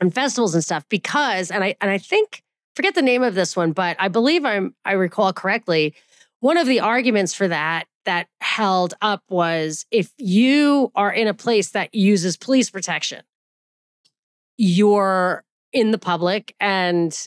and 0.00 0.14
festivals 0.14 0.54
and 0.54 0.64
stuff 0.64 0.84
because 0.88 1.50
and 1.50 1.62
I 1.62 1.74
and 1.80 1.90
I 1.90 1.98
think 1.98 2.42
forget 2.74 2.94
the 2.94 3.02
name 3.02 3.22
of 3.22 3.34
this 3.34 3.54
one 3.54 3.72
but 3.72 3.96
I 3.98 4.08
believe 4.08 4.44
I'm 4.44 4.74
I 4.84 4.92
recall 4.92 5.32
correctly 5.32 5.94
one 6.38 6.56
of 6.56 6.66
the 6.66 6.80
arguments 6.80 7.34
for 7.34 7.48
that 7.48 7.86
that 8.06 8.28
held 8.40 8.94
up 9.02 9.22
was 9.28 9.84
if 9.90 10.12
you 10.16 10.90
are 10.94 11.12
in 11.12 11.28
a 11.28 11.34
place 11.34 11.70
that 11.70 11.94
uses 11.94 12.36
police 12.36 12.70
protection 12.70 13.22
you're 14.56 15.44
in 15.72 15.90
the 15.90 15.98
public 15.98 16.54
and 16.60 17.26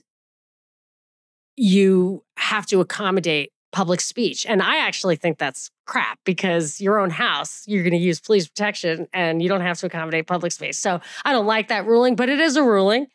you 1.56 2.24
have 2.38 2.66
to 2.68 2.82
accommodate 2.82 3.53
public 3.74 4.00
speech. 4.00 4.46
And 4.46 4.62
I 4.62 4.78
actually 4.78 5.18
think 5.18 5.38
that's 5.38 5.70
crap 5.86 6.20
because 6.24 6.80
your 6.80 7.00
own 7.00 7.10
house, 7.10 7.64
you're 7.68 7.84
going 7.84 7.92
to 7.92 7.98
use 7.98 8.22
police 8.22 8.48
protection 8.48 9.08
and 9.12 9.42
you 9.42 9.50
don't 9.50 9.62
have 9.62 9.80
to 9.80 9.88
accommodate 9.88 10.28
public 10.28 10.54
space. 10.54 10.80
So 10.80 11.02
I 11.26 11.34
don't 11.34 11.48
like 11.48 11.68
that 11.68 11.86
ruling, 11.86 12.16
but 12.16 12.30
it 12.30 12.40
is 12.40 12.56
a 12.56 12.64
ruling. 12.64 13.08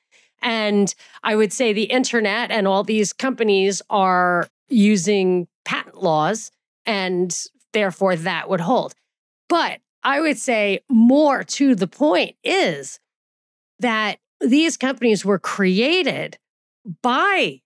And 0.42 0.94
I 1.22 1.34
would 1.36 1.52
say 1.52 1.72
the 1.72 1.84
internet 1.84 2.50
and 2.50 2.68
all 2.68 2.84
these 2.84 3.12
companies 3.12 3.80
are 3.88 4.48
using 4.68 5.48
patent 5.64 6.02
laws, 6.02 6.50
and 6.84 7.34
therefore 7.72 8.16
that 8.16 8.48
would 8.50 8.60
hold. 8.60 8.94
But 9.48 9.80
I 10.02 10.20
would 10.20 10.38
say 10.38 10.80
more 10.88 11.42
to 11.44 11.74
the 11.74 11.88
point 11.88 12.36
is 12.44 13.00
that 13.80 14.18
these 14.40 14.76
companies 14.76 15.24
were 15.24 15.38
created 15.38 16.38
by 17.02 17.60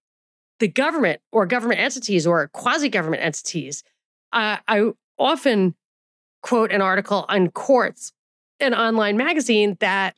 the 0.62 0.68
government 0.68 1.20
or 1.32 1.44
government 1.44 1.80
entities 1.80 2.24
or 2.24 2.46
quasi 2.52 2.88
government 2.88 3.20
entities. 3.20 3.82
Uh, 4.32 4.58
I 4.68 4.92
often 5.18 5.74
quote 6.40 6.70
an 6.70 6.80
article 6.80 7.26
on 7.28 7.48
Quartz, 7.48 8.12
an 8.60 8.72
online 8.72 9.16
magazine 9.16 9.76
that 9.80 10.14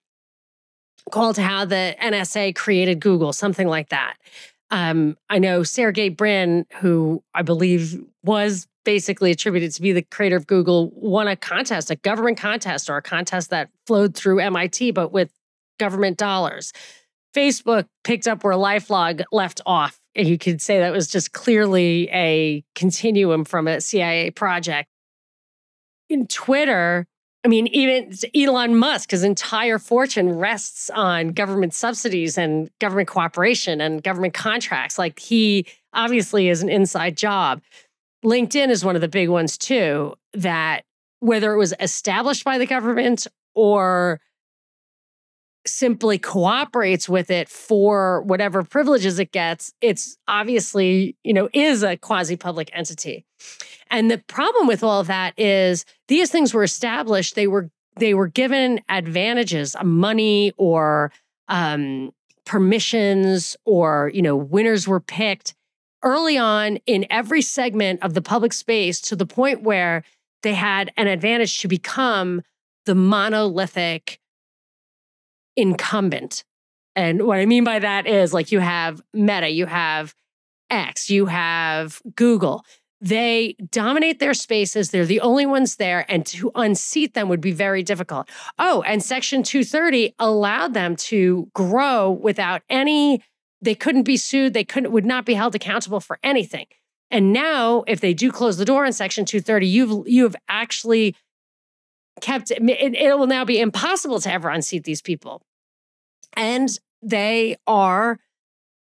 called 1.10 1.38
how 1.38 1.64
the 1.64 1.96
NSA 1.98 2.54
created 2.54 3.00
Google, 3.00 3.32
something 3.32 3.66
like 3.66 3.88
that. 3.88 4.16
Um, 4.70 5.16
I 5.30 5.38
know 5.38 5.62
Sergey 5.62 6.10
Brin, 6.10 6.66
who 6.74 7.22
I 7.34 7.40
believe 7.40 7.98
was 8.22 8.68
basically 8.84 9.30
attributed 9.30 9.72
to 9.72 9.80
be 9.80 9.92
the 9.92 10.02
creator 10.02 10.36
of 10.36 10.46
Google, 10.46 10.90
won 10.94 11.26
a 11.26 11.36
contest, 11.36 11.90
a 11.90 11.96
government 11.96 12.36
contest, 12.36 12.90
or 12.90 12.98
a 12.98 13.02
contest 13.02 13.48
that 13.48 13.70
flowed 13.86 14.14
through 14.14 14.40
MIT, 14.40 14.90
but 14.90 15.10
with 15.10 15.30
government 15.78 16.18
dollars. 16.18 16.74
Facebook 17.34 17.86
picked 18.04 18.28
up 18.28 18.44
where 18.44 18.52
Lifelog 18.54 19.24
left 19.32 19.62
off. 19.64 19.98
You 20.14 20.38
could 20.38 20.62
say 20.62 20.78
that 20.78 20.92
was 20.92 21.08
just 21.08 21.32
clearly 21.32 22.08
a 22.12 22.64
continuum 22.74 23.44
from 23.44 23.66
a 23.66 23.80
CIA 23.80 24.30
project. 24.30 24.88
In 26.08 26.26
Twitter, 26.26 27.06
I 27.44 27.48
mean, 27.48 27.66
even 27.68 28.12
Elon 28.34 28.76
Musk, 28.76 29.10
his 29.10 29.24
entire 29.24 29.78
fortune 29.78 30.38
rests 30.38 30.88
on 30.90 31.28
government 31.28 31.74
subsidies 31.74 32.38
and 32.38 32.70
government 32.80 33.08
cooperation 33.08 33.80
and 33.80 34.02
government 34.02 34.34
contracts. 34.34 34.98
Like 34.98 35.18
he 35.18 35.66
obviously 35.92 36.48
is 36.48 36.62
an 36.62 36.70
inside 36.70 37.16
job. 37.16 37.60
LinkedIn 38.24 38.70
is 38.70 38.84
one 38.84 38.94
of 38.94 39.02
the 39.02 39.08
big 39.08 39.28
ones 39.28 39.58
too, 39.58 40.14
that 40.32 40.84
whether 41.20 41.52
it 41.52 41.58
was 41.58 41.74
established 41.80 42.44
by 42.44 42.56
the 42.56 42.66
government 42.66 43.26
or 43.54 44.20
simply 45.66 46.18
cooperates 46.18 47.08
with 47.08 47.30
it 47.30 47.48
for 47.48 48.22
whatever 48.22 48.62
privileges 48.62 49.18
it 49.18 49.32
gets, 49.32 49.72
it's 49.80 50.16
obviously, 50.28 51.16
you 51.24 51.32
know, 51.32 51.48
is 51.52 51.82
a 51.82 51.96
quasi 51.96 52.36
public 52.36 52.70
entity. 52.72 53.24
And 53.90 54.10
the 54.10 54.18
problem 54.18 54.66
with 54.66 54.82
all 54.82 55.00
of 55.00 55.06
that 55.06 55.38
is 55.38 55.84
these 56.08 56.30
things 56.30 56.52
were 56.52 56.64
established, 56.64 57.34
they 57.34 57.46
were 57.46 57.70
they 57.96 58.12
were 58.12 58.26
given 58.26 58.80
advantages, 58.88 59.76
uh, 59.76 59.84
money 59.84 60.52
or 60.56 61.12
um, 61.48 62.12
permissions 62.44 63.56
or, 63.64 64.10
you 64.12 64.20
know, 64.20 64.36
winners 64.36 64.88
were 64.88 65.00
picked 65.00 65.54
early 66.02 66.36
on 66.36 66.76
in 66.86 67.06
every 67.08 67.40
segment 67.40 68.02
of 68.02 68.14
the 68.14 68.20
public 68.20 68.52
space 68.52 69.00
to 69.00 69.16
the 69.16 69.26
point 69.26 69.62
where 69.62 70.02
they 70.42 70.54
had 70.54 70.92
an 70.96 71.06
advantage 71.06 71.58
to 71.58 71.68
become 71.68 72.42
the 72.84 72.94
monolithic 72.94 74.20
incumbent. 75.56 76.44
And 76.96 77.26
what 77.26 77.38
I 77.38 77.46
mean 77.46 77.64
by 77.64 77.78
that 77.78 78.06
is 78.06 78.32
like 78.32 78.52
you 78.52 78.60
have 78.60 79.02
Meta, 79.12 79.48
you 79.48 79.66
have 79.66 80.14
X, 80.70 81.10
you 81.10 81.26
have 81.26 82.00
Google. 82.14 82.64
They 83.00 83.56
dominate 83.70 84.18
their 84.18 84.32
spaces. 84.32 84.90
They're 84.90 85.04
the 85.04 85.20
only 85.20 85.44
ones 85.44 85.76
there. 85.76 86.06
And 86.08 86.24
to 86.26 86.50
unseat 86.54 87.12
them 87.14 87.28
would 87.28 87.40
be 87.40 87.52
very 87.52 87.82
difficult. 87.82 88.30
Oh, 88.58 88.82
and 88.82 89.02
Section 89.02 89.42
230 89.42 90.14
allowed 90.18 90.72
them 90.72 90.96
to 90.96 91.50
grow 91.52 92.10
without 92.10 92.62
any, 92.70 93.22
they 93.60 93.74
couldn't 93.74 94.04
be 94.04 94.16
sued. 94.16 94.54
They 94.54 94.64
couldn't, 94.64 94.90
would 94.92 95.04
not 95.04 95.26
be 95.26 95.34
held 95.34 95.54
accountable 95.54 96.00
for 96.00 96.18
anything. 96.22 96.66
And 97.10 97.32
now, 97.32 97.84
if 97.86 98.00
they 98.00 98.14
do 98.14 98.32
close 98.32 98.56
the 98.56 98.64
door 98.64 98.84
in 98.84 98.92
Section 98.92 99.24
230, 99.24 99.66
you've 99.66 100.08
you've 100.08 100.36
actually 100.48 101.14
kept 102.20 102.50
it, 102.50 102.62
it 102.62 103.18
will 103.18 103.26
now 103.26 103.44
be 103.44 103.60
impossible 103.60 104.20
to 104.20 104.32
ever 104.32 104.48
unseat 104.48 104.84
these 104.84 105.02
people. 105.02 105.42
And 106.34 106.68
they 107.02 107.56
are 107.66 108.18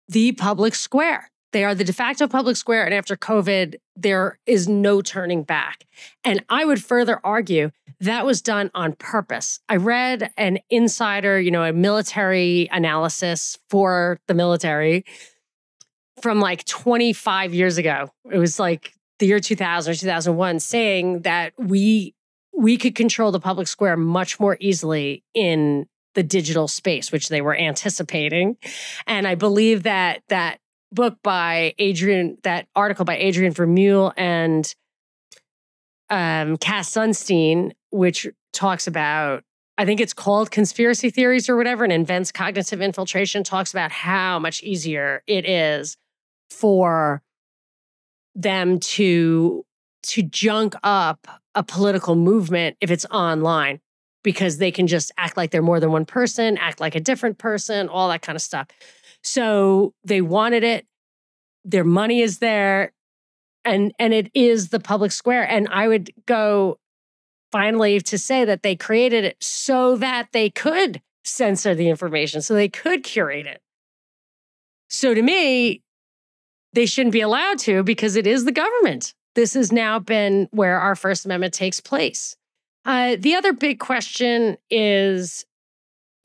the 0.07 0.33
public 0.33 0.75
square. 0.75 1.29
They 1.51 1.63
are 1.63 1.75
the 1.75 1.83
de 1.83 1.93
facto 1.93 2.27
public 2.27 2.57
square. 2.57 2.83
And 2.83 2.93
after 2.93 3.15
COVID, 3.15 3.75
there 3.95 4.39
is 4.45 4.67
no 4.67 5.01
turning 5.01 5.43
back. 5.43 5.85
And 6.23 6.43
I 6.49 6.65
would 6.65 6.83
further 6.83 7.19
argue 7.23 7.71
that 7.99 8.25
was 8.25 8.41
done 8.41 8.71
on 8.73 8.93
purpose. 8.93 9.59
I 9.69 9.77
read 9.77 10.31
an 10.35 10.59
insider, 10.69 11.39
you 11.39 11.51
know, 11.51 11.63
a 11.63 11.71
military 11.71 12.67
analysis 12.71 13.57
for 13.69 14.19
the 14.27 14.33
military 14.33 15.05
from 16.21 16.39
like 16.39 16.65
25 16.65 17.53
years 17.53 17.77
ago. 17.77 18.09
It 18.31 18.39
was 18.39 18.59
like 18.59 18.93
the 19.19 19.27
year 19.27 19.39
2000 19.39 19.91
or 19.91 19.95
2001 19.95 20.59
saying 20.59 21.21
that 21.21 21.53
we 21.57 22.15
we 22.55 22.77
could 22.77 22.95
control 22.95 23.31
the 23.31 23.39
public 23.39 23.67
square 23.67 23.97
much 23.97 24.39
more 24.39 24.57
easily 24.59 25.23
in 25.33 25.87
the 26.15 26.23
digital 26.23 26.67
space, 26.67 27.11
which 27.11 27.29
they 27.29 27.41
were 27.41 27.55
anticipating. 27.55 28.57
And 29.07 29.27
I 29.27 29.35
believe 29.35 29.83
that 29.83 30.21
that 30.29 30.59
book 30.91 31.17
by 31.23 31.73
Adrian, 31.79 32.37
that 32.43 32.67
article 32.75 33.05
by 33.05 33.17
Adrian 33.17 33.53
Vermeule 33.53 34.13
and 34.15 34.73
um, 36.09 36.57
Cass 36.57 36.91
Sunstein, 36.91 37.71
which 37.89 38.27
talks 38.51 38.85
about, 38.85 39.43
I 39.77 39.85
think 39.85 39.99
it's 39.99 40.13
called 40.13 40.51
conspiracy 40.51 41.09
theories 41.09 41.49
or 41.49 41.55
whatever, 41.55 41.83
and 41.83 41.91
invents 41.91 42.31
cognitive 42.31 42.81
infiltration, 42.81 43.43
talks 43.43 43.71
about 43.73 43.91
how 43.91 44.37
much 44.37 44.61
easier 44.61 45.23
it 45.25 45.49
is 45.49 45.97
for 46.51 47.23
them 48.35 48.79
to 48.79 49.65
to 50.03 50.21
junk 50.21 50.75
up 50.83 51.27
a 51.55 51.63
political 51.63 52.15
movement 52.15 52.77
if 52.81 52.91
it's 52.91 53.05
online 53.05 53.79
because 54.23 54.57
they 54.57 54.71
can 54.71 54.87
just 54.87 55.11
act 55.17 55.37
like 55.37 55.51
they're 55.51 55.61
more 55.61 55.79
than 55.79 55.91
one 55.91 56.05
person, 56.05 56.57
act 56.57 56.79
like 56.79 56.95
a 56.95 56.99
different 56.99 57.37
person, 57.37 57.89
all 57.89 58.09
that 58.09 58.21
kind 58.21 58.35
of 58.35 58.41
stuff. 58.41 58.67
So 59.21 59.93
they 60.03 60.21
wanted 60.21 60.63
it. 60.63 60.85
Their 61.65 61.83
money 61.83 62.21
is 62.21 62.39
there 62.39 62.93
and 63.65 63.93
and 63.99 64.13
it 64.13 64.29
is 64.33 64.69
the 64.69 64.79
public 64.79 65.11
square 65.11 65.47
and 65.49 65.67
I 65.69 65.87
would 65.87 66.11
go 66.25 66.79
finally 67.51 68.01
to 68.01 68.17
say 68.17 68.43
that 68.45 68.63
they 68.63 68.75
created 68.75 69.23
it 69.23 69.37
so 69.41 69.95
that 69.97 70.27
they 70.33 70.49
could 70.49 71.01
censor 71.23 71.73
the 71.75 71.87
information, 71.87 72.41
so 72.41 72.53
they 72.53 72.67
could 72.67 73.03
curate 73.03 73.45
it. 73.45 73.61
So 74.89 75.13
to 75.13 75.21
me, 75.21 75.81
they 76.73 76.85
shouldn't 76.85 77.13
be 77.13 77.21
allowed 77.21 77.59
to 77.59 77.83
because 77.83 78.15
it 78.15 78.27
is 78.27 78.45
the 78.45 78.51
government. 78.51 79.13
This 79.35 79.53
has 79.55 79.71
now 79.71 79.99
been 79.99 80.47
where 80.51 80.79
our 80.79 80.95
First 80.95 81.25
Amendment 81.25 81.53
takes 81.53 81.79
place. 81.79 82.35
Uh, 82.85 83.15
the 83.17 83.35
other 83.35 83.53
big 83.53 83.79
question 83.79 84.57
is 84.69 85.45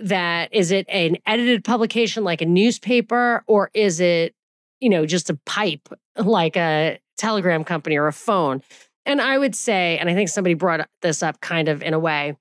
that 0.01 0.53
is 0.53 0.71
it 0.71 0.87
an 0.89 1.17
edited 1.27 1.65
publication 1.65 2.25
like 2.25 2.41
a 2.41 2.47
newspaper 2.47 3.43
or 3.47 3.71
is 3.75 4.01
it 4.01 4.35
you 4.81 4.89
know 4.89 5.05
just 5.05 5.29
a 5.29 5.35
pipe 5.45 5.89
like 6.17 6.57
a 6.57 6.99
telegram 7.17 7.65
company 7.65 7.97
or 7.97 8.07
a 8.07 8.13
phone 8.13 8.63
and 9.07 9.21
i 9.21 9.37
would 9.37 9.57
say 9.57 9.99
and 9.99 10.09
i 10.09 10.15
think 10.15 10.29
somebody 10.29 10.55
brought 10.55 10.89
this 11.03 11.21
up 11.23 11.41
kind 11.41 11.69
of 11.69 11.83
in 11.83 11.95
a 11.95 11.99
way 11.99 12.37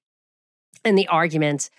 in 0.86 0.96
the 0.96 1.08
argument 1.08 1.72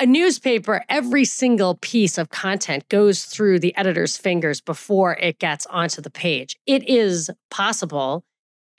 a 0.00 0.06
newspaper 0.06 0.82
every 0.88 1.24
single 1.24 1.76
piece 1.76 2.16
of 2.16 2.30
content 2.30 2.88
goes 2.88 3.24
through 3.24 3.58
the 3.58 3.76
editor's 3.76 4.16
fingers 4.16 4.60
before 4.60 5.14
it 5.14 5.38
gets 5.38 5.66
onto 5.66 6.00
the 6.00 6.10
page 6.10 6.56
it 6.66 6.88
is 6.88 7.30
possible 7.50 8.24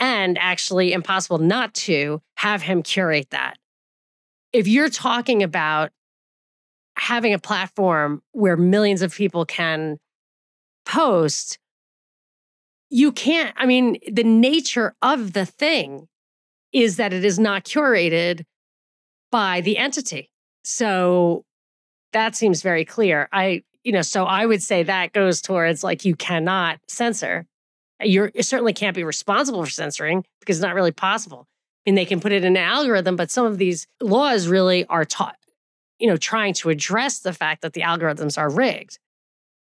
and 0.02 0.36
actually 0.40 0.94
impossible 0.94 1.38
not 1.38 1.74
to 1.76 2.22
have 2.38 2.64
him 2.64 2.82
curate 2.82 3.30
that. 3.30 3.58
If 4.52 4.68
you're 4.68 4.90
talking 4.90 5.44
about 5.44 5.92
having 6.98 7.34
a 7.34 7.40
platform 7.40 8.24
where 8.32 8.58
millions 8.58 9.04
of 9.04 9.14
people 9.14 9.46
can 9.46 10.00
post, 10.86 11.60
you 12.90 13.12
can't, 13.12 13.54
I 13.58 13.68
mean, 13.68 13.98
the 14.12 14.24
nature 14.24 14.96
of 15.04 15.34
the 15.34 15.46
thing 15.46 16.08
is 16.74 16.98
that 16.98 17.14
it 17.14 17.24
is 17.24 17.38
not 17.38 17.64
curated 17.64 18.44
by 19.32 19.62
the 19.62 19.78
entity. 19.78 20.32
So 20.64 21.46
that 22.14 22.36
seems 22.36 22.62
very 22.62 22.86
clear. 22.86 23.30
I, 23.32 23.64
you 23.84 23.92
know, 23.92 24.02
so 24.02 24.26
I 24.26 24.46
would 24.46 24.62
say 24.62 24.84
that 24.84 25.14
goes 25.14 25.42
towards 25.42 25.84
like 25.84 26.06
you 26.06 26.16
cannot 26.16 26.80
censor 26.88 27.46
you're, 28.04 28.32
you 28.34 28.44
certainly 28.44 28.74
can't 28.74 28.96
be 28.96 29.04
responsible 29.04 29.64
for 29.64 29.70
censoring 29.70 30.26
because 30.40 30.58
it's 30.58 30.64
not 30.64 30.76
really 30.76 30.92
possible. 30.92 31.48
I 31.86 31.90
mean, 31.90 31.96
they 31.96 32.06
can 32.06 32.20
put 32.20 32.32
it 32.32 32.44
in 32.44 32.56
an 32.56 32.64
algorithm, 32.64 33.16
but 33.16 33.32
some 33.32 33.46
of 33.46 33.58
these 33.58 33.88
laws 34.02 34.48
really 34.48 34.86
are 34.86 35.06
taught, 35.06 35.38
you 36.00 36.08
know, 36.08 36.18
trying 36.18 36.54
to 36.56 36.70
address 36.70 37.20
the 37.20 37.34
fact 37.34 37.62
that 37.62 37.74
the 37.74 37.82
algorithms 37.82 38.38
are 38.38 38.50
rigged. 38.50 39.00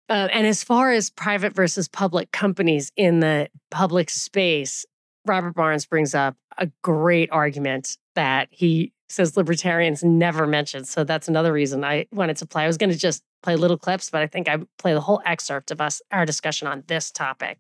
Uh, 0.09 0.29
and 0.33 0.47
as 0.47 0.63
far 0.63 0.93
as 0.93 1.09
private 1.09 1.55
versus 1.55 1.89
public 1.89 2.31
companies 2.31 2.93
in 2.97 3.21
the 3.21 3.49
public 3.71 4.11
space, 4.11 4.85
Robert 5.25 5.55
Barnes 5.55 5.87
brings 5.87 6.15
up 6.15 6.37
a 6.59 6.71
great 6.83 7.31
argument 7.33 7.97
that 8.15 8.49
he 8.51 8.93
says 9.09 9.37
libertarians 9.37 10.03
never 10.03 10.47
mentioned. 10.47 10.89
So 10.89 11.05
that's 11.05 11.29
another 11.29 11.53
reason 11.53 11.85
I 11.85 12.07
wanted 12.13 12.37
to 12.39 12.47
play. 12.47 12.65
I 12.65 12.67
was 12.67 12.79
going 12.79 12.91
to 12.91 12.99
just 12.99 13.23
play 13.43 13.57
little 13.57 13.79
clips, 13.79 14.11
but 14.11 14.23
I 14.23 14.27
think 14.27 14.49
I 14.49 14.59
play 14.79 14.95
the 14.95 15.01
whole 15.01 15.21
excerpt 15.25 15.71
of 15.71 15.81
us 15.81 16.01
our 16.11 16.25
discussion 16.25 16.67
on 16.67 16.85
this 16.87 17.11
topic. 17.11 17.59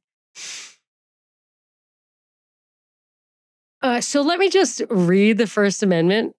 Uh, 3.83 4.01
so 4.01 4.23
let 4.23 4.39
me 4.39 4.49
just 4.49 4.81
read 4.89 5.37
the 5.37 5.47
First 5.47 5.83
Amendment 5.83 6.35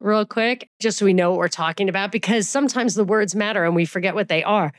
real 0.00 0.26
quick, 0.26 0.68
just 0.80 0.98
so 0.98 1.06
we 1.06 1.14
know 1.14 1.30
what 1.30 1.38
we're 1.38 1.48
talking 1.48 1.88
about, 1.88 2.12
because 2.12 2.46
sometimes 2.48 2.94
the 2.94 3.04
words 3.04 3.34
matter 3.34 3.64
and 3.64 3.74
we 3.74 3.86
forget 3.86 4.14
what 4.14 4.28
they 4.28 4.44
are. 4.44 4.72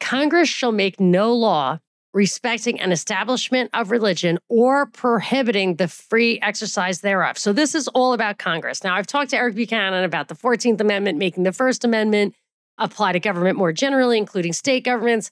Congress 0.00 0.48
shall 0.48 0.72
make 0.72 1.00
no 1.00 1.32
law 1.32 1.78
respecting 2.12 2.80
an 2.80 2.92
establishment 2.92 3.70
of 3.72 3.90
religion 3.90 4.38
or 4.48 4.86
prohibiting 4.86 5.76
the 5.76 5.88
free 5.88 6.40
exercise 6.40 7.00
thereof. 7.00 7.38
So 7.38 7.52
this 7.52 7.74
is 7.74 7.88
all 7.88 8.12
about 8.12 8.38
Congress. 8.38 8.82
Now, 8.82 8.96
I've 8.96 9.06
talked 9.06 9.30
to 9.30 9.36
Eric 9.36 9.54
Buchanan 9.54 10.04
about 10.04 10.28
the 10.28 10.34
14th 10.34 10.80
Amendment, 10.80 11.18
making 11.18 11.44
the 11.44 11.52
First 11.52 11.84
Amendment 11.84 12.34
apply 12.78 13.12
to 13.12 13.20
government 13.20 13.58
more 13.58 13.72
generally, 13.72 14.18
including 14.18 14.52
state 14.52 14.84
governments 14.84 15.30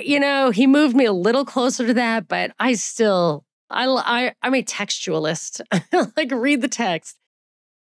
you 0.00 0.18
know, 0.18 0.50
he 0.50 0.66
moved 0.66 0.96
me 0.96 1.04
a 1.04 1.12
little 1.12 1.44
closer 1.44 1.86
to 1.86 1.94
that, 1.94 2.28
but 2.28 2.52
I 2.58 2.74
still, 2.74 3.44
I, 3.70 3.86
I 3.86 4.34
I'm 4.42 4.54
a 4.54 4.62
textualist. 4.62 5.60
like 6.16 6.30
read 6.32 6.62
the 6.62 6.68
text. 6.68 7.16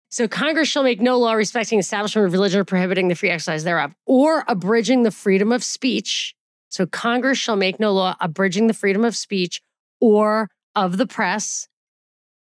So 0.08 0.28
Congress 0.28 0.68
shall 0.68 0.82
make 0.84 1.00
no 1.00 1.18
law 1.18 1.32
respecting 1.32 1.78
establishment 1.78 2.26
of 2.26 2.32
religion 2.32 2.60
or 2.60 2.64
prohibiting 2.64 3.08
the 3.08 3.14
free 3.14 3.30
exercise 3.30 3.64
thereof, 3.64 3.92
or 4.06 4.44
abridging 4.46 5.02
the 5.02 5.10
freedom 5.10 5.52
of 5.52 5.64
speech. 5.64 6.34
So 6.76 6.84
Congress 6.84 7.38
shall 7.38 7.56
make 7.56 7.80
no 7.80 7.90
law 7.90 8.16
abridging 8.20 8.66
the 8.66 8.74
freedom 8.74 9.02
of 9.02 9.16
speech 9.16 9.62
or 9.98 10.50
of 10.74 10.98
the 10.98 11.06
press 11.06 11.68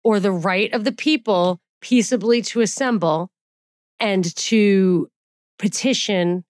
or 0.04 0.20
the 0.20 0.30
right 0.30 0.72
of 0.72 0.84
the 0.84 0.92
people 0.92 1.60
peaceably 1.80 2.40
to 2.42 2.60
assemble 2.60 3.32
and 3.98 4.24
to 4.36 5.08
petition 5.58 6.44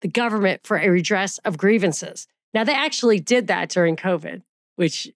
the 0.00 0.08
government 0.08 0.62
for 0.64 0.76
a 0.76 0.88
redress 0.88 1.38
of 1.44 1.56
grievances. 1.56 2.26
Now, 2.52 2.64
they 2.64 2.74
actually 2.74 3.20
did 3.20 3.46
that 3.46 3.68
during 3.68 3.94
COVID, 3.94 4.42
which 4.74 5.08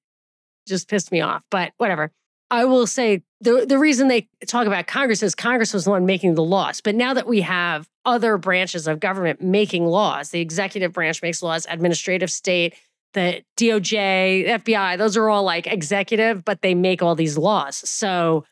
just 0.68 0.88
pissed 0.88 1.10
me 1.10 1.20
off, 1.20 1.42
but 1.50 1.72
whatever. 1.78 2.12
I 2.48 2.64
will 2.64 2.86
say 2.86 3.24
the, 3.42 3.66
the 3.66 3.78
reason 3.78 4.08
they 4.08 4.28
talk 4.46 4.66
about 4.66 4.86
Congress 4.86 5.22
is 5.22 5.34
Congress 5.34 5.74
was 5.74 5.84
the 5.84 5.90
one 5.90 6.06
making 6.06 6.34
the 6.34 6.44
laws. 6.44 6.80
But 6.80 6.94
now 6.94 7.12
that 7.14 7.26
we 7.26 7.40
have 7.40 7.88
other 8.04 8.38
branches 8.38 8.86
of 8.86 9.00
government 9.00 9.42
making 9.42 9.84
laws, 9.84 10.30
the 10.30 10.40
executive 10.40 10.92
branch 10.92 11.22
makes 11.22 11.42
laws, 11.42 11.66
administrative 11.68 12.30
state, 12.30 12.74
the 13.14 13.42
DOJ, 13.56 14.46
FBI, 14.46 14.96
those 14.96 15.16
are 15.16 15.28
all 15.28 15.42
like 15.42 15.66
executive, 15.66 16.44
but 16.44 16.62
they 16.62 16.74
make 16.74 17.02
all 17.02 17.14
these 17.14 17.36
laws. 17.36 17.76
So 17.88 18.44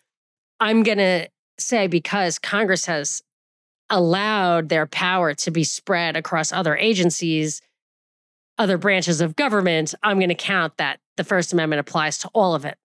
I'm 0.59 0.83
going 0.83 0.99
to 0.99 1.29
say 1.59 1.87
because 1.87 2.39
Congress 2.39 2.87
has 2.87 3.23
allowed 3.89 4.69
their 4.69 4.87
power 4.87 5.35
to 5.35 5.51
be 5.51 5.65
spread 5.65 6.17
across 6.17 6.53
other 6.53 6.77
agencies, 6.77 7.63
other 8.59 8.77
branches 8.77 9.21
of 9.21 9.37
government, 9.37 9.95
I'm 10.03 10.19
going 10.19 10.29
to 10.31 10.35
count 10.35 10.77
that 10.79 10.99
the 11.17 11.25
First 11.25 11.53
Amendment 11.53 11.81
applies 11.81 12.19
to 12.19 12.31
all 12.35 12.55
of 12.55 12.65
it. 12.65 12.77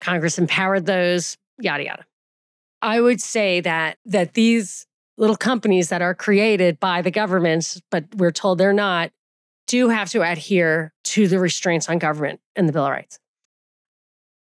Congress 0.00 0.38
empowered 0.38 0.86
those, 0.86 1.36
yada 1.58 1.84
yada. 1.84 2.04
I 2.82 3.00
would 3.00 3.20
say 3.20 3.60
that 3.60 3.98
that 4.06 4.34
these 4.34 4.86
little 5.16 5.36
companies 5.36 5.88
that 5.88 6.00
are 6.00 6.14
created 6.14 6.78
by 6.78 7.02
the 7.02 7.10
government, 7.10 7.82
but 7.90 8.04
we're 8.16 8.30
told 8.30 8.58
they're 8.58 8.72
not, 8.72 9.10
do 9.66 9.88
have 9.88 10.08
to 10.10 10.22
adhere 10.22 10.92
to 11.04 11.28
the 11.28 11.38
restraints 11.38 11.88
on 11.88 11.98
government 11.98 12.40
and 12.56 12.68
the 12.68 12.72
Bill 12.72 12.86
of 12.86 12.92
Rights. 12.92 13.18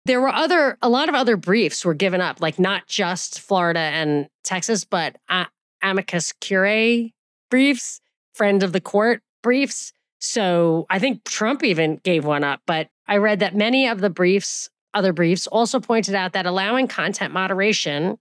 There 0.06 0.22
were 0.22 0.30
other, 0.30 0.78
a 0.82 0.90
lot 0.90 1.10
of 1.10 1.16
other 1.16 1.36
briefs 1.38 1.84
were 1.84 1.96
given 1.96 2.22
up, 2.22 2.40
like 2.42 2.60
not 2.60 2.88
just 2.88 3.40
Florida 3.40 3.80
and 3.80 4.30
Texas, 4.44 4.86
but 4.86 5.16
uh, 5.30 5.46
amicus 5.82 6.32
curiae 6.34 7.14
briefs, 7.50 8.02
friend 8.34 8.62
of 8.62 8.72
the 8.72 8.82
court 8.82 9.24
briefs. 9.42 9.94
So 10.20 10.86
I 10.90 11.00
think 11.00 11.24
Trump 11.24 11.64
even 11.64 11.98
gave 12.04 12.26
one 12.26 12.44
up. 12.44 12.62
But 12.68 12.90
I 13.08 13.18
read 13.18 13.40
that 13.40 13.56
many 13.56 13.88
of 13.88 14.02
the 14.02 14.10
briefs, 14.10 14.70
other 14.96 15.14
briefs, 15.14 15.46
also 15.48 15.80
pointed 15.80 16.16
out 16.16 16.34
that 16.34 16.46
allowing 16.46 16.88
content 16.88 17.34
moderation, 17.34 18.18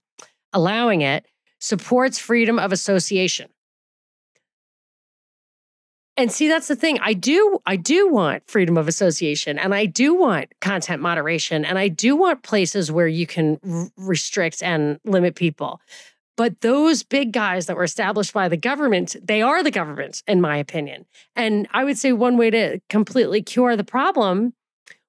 allowing 0.53 1.01
it, 1.01 1.25
supports 1.59 2.19
freedom 2.19 2.59
of 2.59 2.71
association. 2.71 3.49
And 6.17 6.31
see, 6.31 6.47
that's 6.47 6.69
the 6.69 6.75
thing. 6.75 6.99
I 7.01 7.13
do, 7.13 7.59
I 7.65 7.75
do 7.75 8.09
want 8.09 8.47
freedom 8.47 8.77
of 8.77 8.87
association 8.87 9.59
and 9.59 9.75
I 9.75 9.85
do 9.85 10.13
want 10.13 10.53
content 10.61 11.01
moderation 11.01 11.65
and 11.65 11.77
I 11.77 11.89
do 11.89 12.15
want 12.15 12.43
places 12.43 12.91
where 12.91 13.07
you 13.07 13.27
can 13.27 13.59
r- 13.69 13.89
restrict 13.97 14.63
and 14.63 14.99
limit 15.03 15.35
people. 15.35 15.81
But 16.37 16.61
those 16.61 17.03
big 17.03 17.31
guys 17.31 17.65
that 17.65 17.75
were 17.75 17.83
established 17.83 18.33
by 18.33 18.47
the 18.47 18.57
government, 18.57 19.15
they 19.21 19.41
are 19.41 19.63
the 19.63 19.71
government, 19.71 20.21
in 20.27 20.41
my 20.41 20.57
opinion. 20.57 21.05
And 21.35 21.67
I 21.71 21.83
would 21.83 21.97
say 21.97 22.11
one 22.13 22.37
way 22.37 22.49
to 22.49 22.79
completely 22.89 23.41
cure 23.41 23.75
the 23.75 23.83
problem 23.83 24.53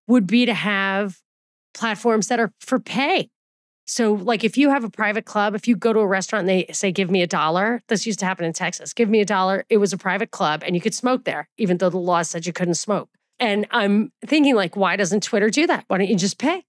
would 0.09 0.27
be 0.27 0.47
to 0.47 0.55
have 0.55 1.21
platforms 1.77 2.29
that 2.29 2.41
are 2.41 2.53
for 2.61 2.81
pay. 2.81 3.31
So, 3.89 4.15
like, 4.15 4.43
if 4.43 4.59
you 4.59 4.71
have 4.71 4.83
a 4.83 4.91
private 4.91 5.25
club, 5.25 5.55
if 5.55 5.69
you 5.69 5.77
go 5.77 5.93
to 5.93 6.01
a 6.01 6.07
restaurant 6.07 6.41
and 6.41 6.49
they 6.49 6.73
say, 6.73 6.91
give 6.91 7.09
me 7.09 7.23
a 7.23 7.27
dollar, 7.27 7.83
this 7.87 8.05
used 8.05 8.19
to 8.19 8.27
happen 8.27 8.45
in 8.45 8.53
Texas, 8.53 8.93
give 8.93 9.09
me 9.09 9.21
a 9.21 9.25
dollar. 9.25 9.65
It 9.69 9.77
was 9.77 9.93
a 9.93 9.99
private 9.99 10.33
club 10.33 10.65
and 10.67 10.75
you 10.75 10.81
could 10.81 10.95
smoke 10.95 11.25
there, 11.25 11.49
even 11.57 11.79
though 11.79 11.91
the 11.91 11.99
law 11.99 12.23
said 12.23 12.47
you 12.47 12.53
couldn't 12.53 12.75
smoke. 12.75 13.09
And 13.39 13.67
I'm 13.71 14.13
thinking, 14.25 14.57
like, 14.57 14.77
why 14.77 14.97
doesn't 14.97 15.23
Twitter 15.23 15.51
do 15.51 15.69
that? 15.69 15.85
Why 15.87 15.99
don't 15.99 16.09
you 16.09 16.17
just 16.17 16.39
pay? 16.39 16.65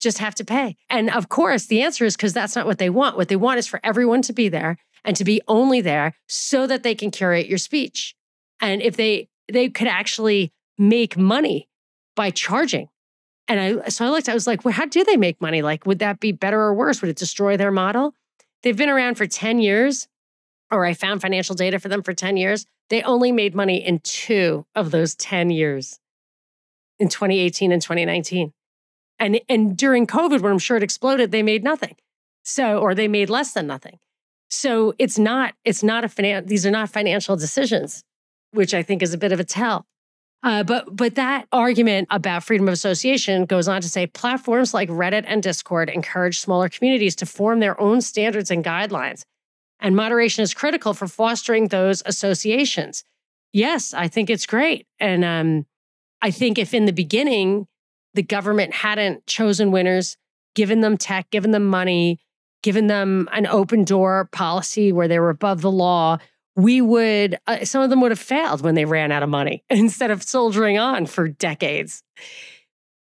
Just 0.00 0.18
have 0.18 0.34
to 0.36 0.44
pay. 0.44 0.76
And 0.90 1.10
of 1.10 1.28
course, 1.28 1.66
the 1.66 1.82
answer 1.82 2.04
is 2.04 2.16
because 2.16 2.32
that's 2.32 2.56
not 2.56 2.66
what 2.66 2.78
they 2.78 2.90
want. 2.90 3.16
What 3.16 3.28
they 3.28 3.36
want 3.36 3.58
is 3.58 3.66
for 3.66 3.80
everyone 3.84 4.22
to 4.22 4.32
be 4.32 4.48
there 4.48 4.78
and 5.04 5.16
to 5.16 5.24
be 5.24 5.40
only 5.46 5.80
there 5.80 6.14
so 6.28 6.66
that 6.66 6.82
they 6.82 6.94
can 6.94 7.10
curate 7.10 7.46
your 7.46 7.58
speech. 7.58 8.16
And 8.60 8.82
if 8.82 8.96
they 8.96 9.28
they 9.50 9.68
could 9.68 9.88
actually 9.88 10.52
make 10.76 11.16
money 11.16 11.68
by 12.16 12.30
charging 12.30 12.88
and 13.48 13.60
I 13.60 13.88
so 13.88 14.04
I 14.04 14.10
looked, 14.10 14.28
I 14.28 14.34
was 14.34 14.46
like, 14.46 14.64
well, 14.64 14.74
how 14.74 14.86
do 14.86 15.02
they 15.04 15.16
make 15.16 15.40
money? 15.40 15.62
Like, 15.62 15.86
would 15.86 15.98
that 16.00 16.20
be 16.20 16.32
better 16.32 16.60
or 16.60 16.74
worse? 16.74 17.00
Would 17.00 17.10
it 17.10 17.16
destroy 17.16 17.56
their 17.56 17.72
model? 17.72 18.14
They've 18.62 18.76
been 18.76 18.88
around 18.88 19.16
for 19.16 19.26
10 19.26 19.60
years, 19.60 20.08
or 20.70 20.84
I 20.84 20.94
found 20.94 21.22
financial 21.22 21.54
data 21.54 21.78
for 21.78 21.88
them 21.88 22.02
for 22.02 22.12
10 22.12 22.36
years. 22.36 22.66
They 22.90 23.02
only 23.02 23.32
made 23.32 23.54
money 23.54 23.84
in 23.84 24.00
two 24.00 24.66
of 24.74 24.90
those 24.90 25.14
10 25.14 25.50
years 25.50 25.98
in 26.98 27.08
2018 27.08 27.72
and 27.72 27.80
2019. 27.80 28.52
And, 29.18 29.40
and 29.48 29.76
during 29.76 30.06
COVID, 30.06 30.40
when 30.40 30.52
I'm 30.52 30.58
sure 30.58 30.76
it 30.76 30.82
exploded, 30.82 31.30
they 31.30 31.42
made 31.42 31.64
nothing. 31.64 31.96
So, 32.42 32.78
or 32.78 32.94
they 32.94 33.08
made 33.08 33.30
less 33.30 33.52
than 33.52 33.66
nothing. 33.66 33.98
So 34.48 34.94
it's 34.98 35.18
not, 35.18 35.54
it's 35.64 35.82
not 35.82 36.04
a 36.04 36.08
finan- 36.08 36.46
these 36.46 36.64
are 36.64 36.70
not 36.70 36.88
financial 36.88 37.36
decisions, 37.36 38.04
which 38.52 38.72
I 38.72 38.82
think 38.82 39.02
is 39.02 39.12
a 39.12 39.18
bit 39.18 39.32
of 39.32 39.40
a 39.40 39.44
tell. 39.44 39.86
Uh, 40.42 40.62
but 40.62 40.94
but 40.94 41.16
that 41.16 41.46
argument 41.50 42.06
about 42.10 42.44
freedom 42.44 42.68
of 42.68 42.72
association 42.72 43.44
goes 43.44 43.66
on 43.66 43.80
to 43.80 43.88
say 43.88 44.06
platforms 44.06 44.72
like 44.72 44.88
Reddit 44.88 45.24
and 45.26 45.42
Discord 45.42 45.90
encourage 45.90 46.38
smaller 46.38 46.68
communities 46.68 47.16
to 47.16 47.26
form 47.26 47.58
their 47.58 47.80
own 47.80 48.00
standards 48.00 48.50
and 48.50 48.64
guidelines, 48.64 49.24
and 49.80 49.96
moderation 49.96 50.42
is 50.42 50.54
critical 50.54 50.94
for 50.94 51.08
fostering 51.08 51.68
those 51.68 52.02
associations. 52.06 53.02
Yes, 53.52 53.92
I 53.92 54.06
think 54.06 54.30
it's 54.30 54.46
great, 54.46 54.86
and 55.00 55.24
um, 55.24 55.66
I 56.22 56.30
think 56.30 56.56
if 56.56 56.72
in 56.72 56.84
the 56.84 56.92
beginning 56.92 57.66
the 58.14 58.22
government 58.22 58.74
hadn't 58.74 59.26
chosen 59.26 59.72
winners, 59.72 60.16
given 60.54 60.80
them 60.80 60.96
tech, 60.96 61.30
given 61.30 61.50
them 61.50 61.64
money, 61.64 62.20
given 62.62 62.86
them 62.86 63.28
an 63.32 63.46
open 63.46 63.84
door 63.84 64.28
policy 64.32 64.92
where 64.92 65.08
they 65.08 65.18
were 65.18 65.30
above 65.30 65.62
the 65.62 65.70
law, 65.70 66.18
we 66.58 66.80
would, 66.80 67.38
uh, 67.46 67.64
some 67.64 67.82
of 67.82 67.88
them 67.88 68.00
would 68.00 68.10
have 68.10 68.18
failed 68.18 68.62
when 68.62 68.74
they 68.74 68.84
ran 68.84 69.12
out 69.12 69.22
of 69.22 69.28
money 69.28 69.62
instead 69.70 70.10
of 70.10 70.24
soldiering 70.24 70.76
on 70.76 71.06
for 71.06 71.28
decades. 71.28 72.02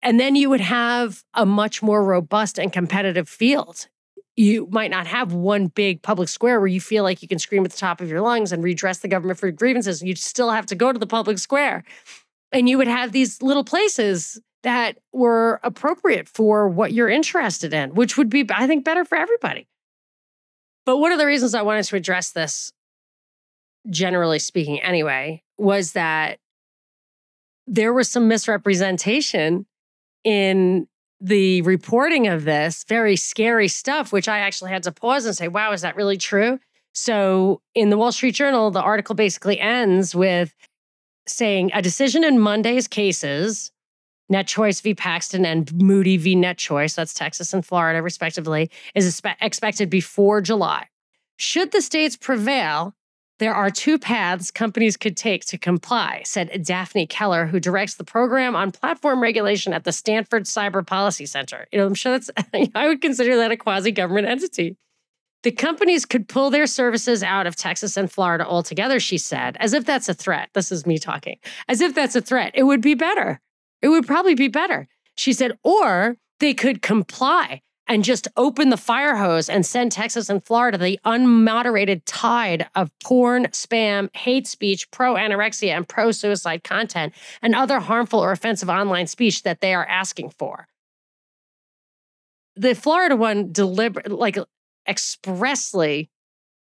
And 0.03 0.19
then 0.19 0.35
you 0.35 0.49
would 0.49 0.61
have 0.61 1.23
a 1.33 1.45
much 1.45 1.81
more 1.81 2.03
robust 2.03 2.59
and 2.59 2.73
competitive 2.73 3.29
field. 3.29 3.87
You 4.35 4.67
might 4.69 4.91
not 4.91 5.07
have 5.07 5.31
one 5.31 5.67
big 5.67 6.01
public 6.01 6.27
square 6.27 6.59
where 6.59 6.67
you 6.67 6.81
feel 6.81 7.03
like 7.03 7.21
you 7.21 7.27
can 7.27 7.39
scream 7.39 7.63
at 7.63 7.71
the 7.71 7.77
top 7.77 8.01
of 8.01 8.09
your 8.09 8.21
lungs 8.21 8.51
and 8.51 8.61
redress 8.61 8.99
the 8.99 9.07
government 9.07 9.39
for 9.39 9.49
grievances. 9.49 10.03
You'd 10.03 10.19
still 10.19 10.51
have 10.51 10.65
to 10.67 10.75
go 10.75 10.91
to 10.91 10.99
the 10.99 11.07
public 11.07 11.39
square. 11.39 11.85
And 12.51 12.67
you 12.67 12.77
would 12.77 12.87
have 12.87 13.13
these 13.13 13.41
little 13.41 13.63
places 13.63 14.41
that 14.63 14.97
were 15.13 15.61
appropriate 15.63 16.27
for 16.27 16.67
what 16.67 16.91
you're 16.91 17.09
interested 17.09 17.73
in, 17.73 17.95
which 17.95 18.17
would 18.17 18.29
be, 18.29 18.45
I 18.49 18.67
think, 18.67 18.83
better 18.83 19.05
for 19.05 19.17
everybody. 19.17 19.67
But 20.85 20.97
one 20.97 21.13
of 21.13 21.17
the 21.17 21.25
reasons 21.25 21.55
I 21.55 21.61
wanted 21.61 21.83
to 21.85 21.95
address 21.95 22.31
this 22.31 22.73
generally 23.89 24.39
speaking 24.39 24.81
anyway, 24.81 25.43
was 25.57 25.93
that 25.93 26.39
there 27.65 27.93
was 27.93 28.09
some 28.09 28.27
misrepresentation 28.27 29.65
in 30.23 30.87
the 31.19 31.61
reporting 31.63 32.27
of 32.27 32.43
this 32.45 32.83
very 32.87 33.15
scary 33.15 33.67
stuff, 33.67 34.13
which 34.13 34.27
I 34.27 34.39
actually 34.39 34.71
had 34.71 34.83
to 34.83 34.91
pause 34.91 35.25
and 35.25 35.35
say, 35.35 35.47
wow, 35.47 35.71
is 35.71 35.81
that 35.81 35.95
really 35.95 36.17
true? 36.17 36.59
So 36.93 37.61
in 37.75 37.89
the 37.89 37.97
Wall 37.97 38.11
Street 38.11 38.35
Journal, 38.35 38.71
the 38.71 38.81
article 38.81 39.15
basically 39.15 39.59
ends 39.59 40.15
with 40.15 40.53
saying 41.27 41.71
a 41.73 41.81
decision 41.81 42.23
in 42.23 42.39
Monday's 42.39 42.87
cases, 42.87 43.71
NetChoice 44.31 44.81
v. 44.81 44.93
Paxton 44.93 45.45
and 45.45 45.71
Moody 45.73 46.17
v. 46.17 46.35
NetChoice, 46.35 46.95
that's 46.95 47.13
Texas 47.13 47.53
and 47.53 47.65
Florida, 47.65 48.01
respectively, 48.01 48.69
is 48.95 49.21
expected 49.41 49.89
before 49.89 50.41
July. 50.41 50.87
Should 51.37 51.71
the 51.71 51.81
states 51.81 52.17
prevail, 52.17 52.93
there 53.39 53.53
are 53.53 53.69
two 53.69 53.99
paths 53.99 54.49
companies 54.49 54.97
could 54.97 55.15
take 55.15 55.45
to 55.45 55.57
comply, 55.57 56.23
said 56.25 56.63
Daphne 56.63 57.05
Keller, 57.05 57.45
who 57.45 57.59
directs 57.59 57.95
the 57.95 58.03
program 58.03 58.55
on 58.55 58.71
platform 58.71 59.21
regulation 59.21 59.73
at 59.73 59.83
the 59.83 59.91
Stanford 59.91 60.43
Cyber 60.43 60.85
Policy 60.85 61.25
Center. 61.25 61.67
You 61.71 61.79
know, 61.79 61.85
I'm 61.85 61.93
sure 61.93 62.13
that's, 62.13 62.31
I 62.75 62.87
would 62.87 63.01
consider 63.01 63.35
that 63.37 63.51
a 63.51 63.57
quasi 63.57 63.91
government 63.91 64.27
entity. 64.27 64.77
The 65.43 65.51
companies 65.51 66.05
could 66.05 66.27
pull 66.27 66.49
their 66.49 66.65
services 66.65 67.21
out 67.21 67.45
of 67.45 67.55
Texas 67.55 67.95
and 67.95 68.11
Florida 68.11 68.45
altogether, 68.45 68.99
she 68.99 69.19
said, 69.19 69.55
as 69.59 69.73
if 69.73 69.85
that's 69.85 70.09
a 70.09 70.13
threat. 70.13 70.49
This 70.53 70.71
is 70.71 70.85
me 70.85 70.97
talking. 70.97 71.37
As 71.67 71.79
if 71.79 71.93
that's 71.93 72.15
a 72.15 72.21
threat. 72.21 72.51
It 72.55 72.63
would 72.63 72.81
be 72.81 72.95
better. 72.95 73.39
It 73.81 73.89
would 73.89 74.07
probably 74.07 74.33
be 74.33 74.47
better. 74.47 74.87
She 75.15 75.33
said, 75.33 75.57
or 75.63 76.17
they 76.39 76.53
could 76.53 76.81
comply 76.81 77.61
and 77.87 78.03
just 78.03 78.27
open 78.35 78.69
the 78.69 78.77
fire 78.77 79.15
hose 79.15 79.49
and 79.49 79.65
send 79.65 79.91
Texas 79.91 80.29
and 80.29 80.43
Florida 80.43 80.77
the 80.77 80.99
unmoderated 81.05 82.01
tide 82.05 82.67
of 82.75 82.91
porn, 83.03 83.45
spam, 83.47 84.15
hate 84.15 84.47
speech, 84.47 84.89
pro 84.91 85.15
anorexia, 85.15 85.75
and 85.75 85.87
pro 85.87 86.11
suicide 86.11 86.63
content 86.63 87.13
and 87.41 87.55
other 87.55 87.79
harmful 87.79 88.19
or 88.19 88.31
offensive 88.31 88.69
online 88.69 89.07
speech 89.07 89.43
that 89.43 89.61
they 89.61 89.73
are 89.73 89.85
asking 89.85 90.29
for. 90.31 90.67
The 92.55 92.75
Florida 92.75 93.15
one 93.15 93.51
deliberate 93.51 94.11
like 94.11 94.37
expressly 94.87 96.09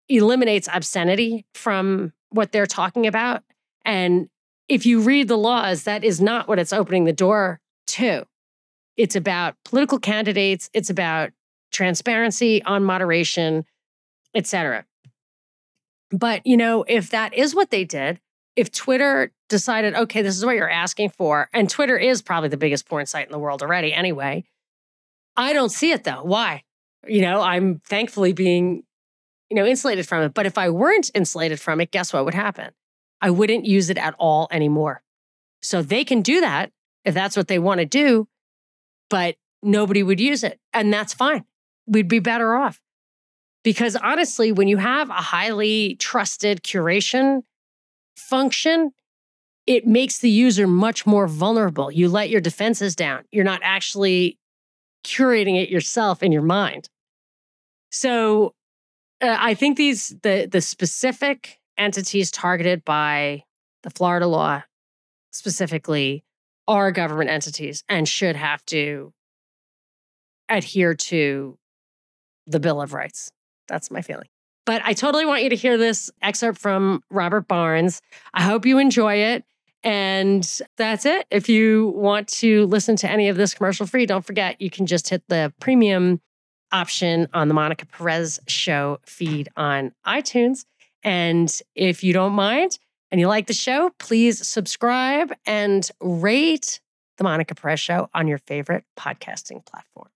eliminates 0.10 0.68
obscenity 0.74 1.46
from 1.54 2.14
what 2.30 2.52
they're 2.52 2.66
talking 2.66 3.08
about. 3.08 3.44
And 3.86 4.30
if 4.68 4.86
you 4.86 5.02
read 5.02 5.28
the 5.28 5.38
laws, 5.38 5.84
that 5.84 6.04
is 6.04 6.20
not 6.20 6.48
what 6.48 6.60
it's 6.60 6.74
opening 6.74 7.06
the 7.06 7.14
door 7.14 7.60
to. 7.88 8.26
It's 8.98 9.16
about 9.16 9.56
political 9.66 10.00
candidates, 10.00 10.70
it's 10.74 10.90
about 10.90 11.32
transparency 11.72 12.64
on 12.64 12.84
moderation, 12.84 13.66
etc. 14.36 14.86
But, 16.12 16.46
you 16.46 16.58
know, 16.58 16.86
if 16.88 17.10
that 17.10 17.34
is 17.34 17.56
what 17.56 17.72
they 17.72 17.86
did, 17.86 18.20
if 18.56 18.72
Twitter 18.72 19.32
decided, 19.50 19.96
okay, 19.96 20.22
this 20.22 20.38
is 20.38 20.46
what 20.46 20.56
you're 20.56 20.70
asking 20.70 21.10
for, 21.10 21.50
and 21.54 21.70
Twitter 21.70 21.98
is 21.98 22.22
probably 22.22 22.50
the 22.50 22.58
biggest 22.58 22.88
porn 22.88 23.08
site 23.08 23.26
in 23.26 23.32
the 23.32 23.40
world 23.40 23.64
already 23.64 23.92
anyway, 23.94 24.44
I 25.36 25.54
don't 25.54 25.70
see 25.70 25.92
it 25.92 26.04
though. 26.04 26.24
Why? 26.24 26.64
You 27.08 27.22
know, 27.22 27.42
I'm 27.42 27.80
thankfully 27.80 28.34
being, 28.34 28.84
you 29.50 29.56
know, 29.56 29.66
insulated 29.66 30.08
from 30.08 30.22
it. 30.22 30.36
But 30.36 30.46
if 30.46 30.58
I 30.58 30.70
weren't 30.70 31.10
insulated 31.16 31.60
from 31.60 31.82
it, 31.82 31.92
guess 31.92 32.14
what 32.14 32.26
would 32.26 32.36
happen? 32.36 32.72
I 33.20 33.32
wouldn't 33.32 33.66
use 33.66 33.90
it 33.90 33.98
at 33.98 34.16
all 34.20 34.48
anymore. 34.52 35.02
So 35.62 35.82
they 35.82 36.04
can 36.04 36.22
do 36.22 36.42
that 36.42 36.72
if 37.04 37.14
that's 37.14 37.36
what 37.36 37.48
they 37.48 37.58
want 37.58 37.80
to 37.80 37.86
do 37.86 38.28
but 39.10 39.36
nobody 39.62 40.04
would 40.04 40.20
use 40.20 40.44
it. 40.44 40.60
And 40.74 40.94
that's 40.94 41.14
fine. 41.14 41.46
We'd 41.88 42.08
be 42.08 42.20
better 42.20 42.56
off. 42.56 42.80
Because 43.64 43.96
honestly, 43.96 44.52
when 44.52 44.68
you 44.68 44.78
have 44.78 45.10
a 45.10 45.14
highly 45.14 45.96
trusted 45.96 46.64
curation 46.64 47.44
function, 48.18 48.92
it 49.66 49.88
makes 49.88 50.20
the 50.20 50.30
user 50.30 50.68
much 50.68 51.06
more 51.06 51.28
vulnerable. 51.28 51.90
You 51.90 52.10
let 52.10 52.30
your 52.30 52.42
defenses 52.42 52.96
down. 52.96 53.24
You're 53.32 53.46
not 53.46 53.62
actually 53.64 54.38
curating 55.06 55.62
it 55.62 55.70
yourself 55.70 56.22
in 56.22 56.32
your 56.32 56.42
mind. 56.42 56.90
So 57.90 58.54
uh, 59.22 59.38
I 59.40 59.54
think 59.54 59.78
these 59.78 60.16
the 60.24 60.48
the 60.52 60.62
specific 60.62 61.60
entities 61.78 62.32
targeted 62.32 62.84
by 62.84 63.44
the 63.84 63.90
Florida 63.90 64.28
law 64.28 64.64
specifically 65.32 66.24
are 66.68 66.92
government 66.92 67.30
entities 67.30 67.84
and 67.90 68.08
should 68.08 68.36
have 68.36 68.66
to 68.68 69.14
adhere 70.50 70.94
to 70.94 71.58
the 72.48 72.60
Bill 72.60 72.82
of 72.82 72.94
Rights. 72.94 73.32
That's 73.68 73.92
my 73.92 74.02
feeling. 74.02 74.28
But 74.66 74.82
I 74.86 74.94
totally 74.94 75.26
want 75.26 75.44
you 75.44 75.50
to 75.50 75.56
hear 75.56 75.78
this 75.78 76.10
excerpt 76.22 76.58
from 76.60 77.04
Robert 77.10 77.48
Barnes. 77.48 78.02
I 78.34 78.44
hope 78.44 78.66
you 78.66 78.78
enjoy 78.78 79.16
it. 79.16 79.44
And 79.84 80.50
that's 80.78 81.06
it. 81.06 81.28
If 81.30 81.50
you 81.50 81.92
want 81.96 82.30
to 82.30 82.66
listen 82.68 82.96
to 82.98 83.12
any 83.12 83.28
of 83.28 83.36
this 83.36 83.54
commercial 83.54 83.86
free, 83.86 84.06
don't 84.06 84.26
forget 84.26 84.62
you 84.62 84.70
can 84.70 84.86
just 84.86 85.10
hit 85.10 85.24
the 85.28 85.54
premium 85.60 86.22
option 86.72 87.28
on 87.34 87.50
the 87.50 87.54
Monica 87.54 87.86
Perez 87.86 88.40
Show 88.48 89.00
feed 89.06 89.50
on 89.58 89.92
iTunes. 90.08 90.64
And 91.04 91.54
if 91.76 92.02
you 92.02 92.14
don't 92.14 92.32
mind, 92.32 92.80
and 93.14 93.20
you 93.20 93.28
like 93.28 93.46
the 93.46 93.54
show, 93.54 93.92
please 94.00 94.46
subscribe 94.46 95.32
and 95.46 95.88
rate 96.02 96.82
The 97.18 97.24
Monica 97.24 97.54
Perez 97.54 97.80
Show 97.80 98.10
on 98.12 98.28
your 98.28 98.40
favorite 98.40 98.86
podcasting 98.98 99.64
platform. 99.68 100.10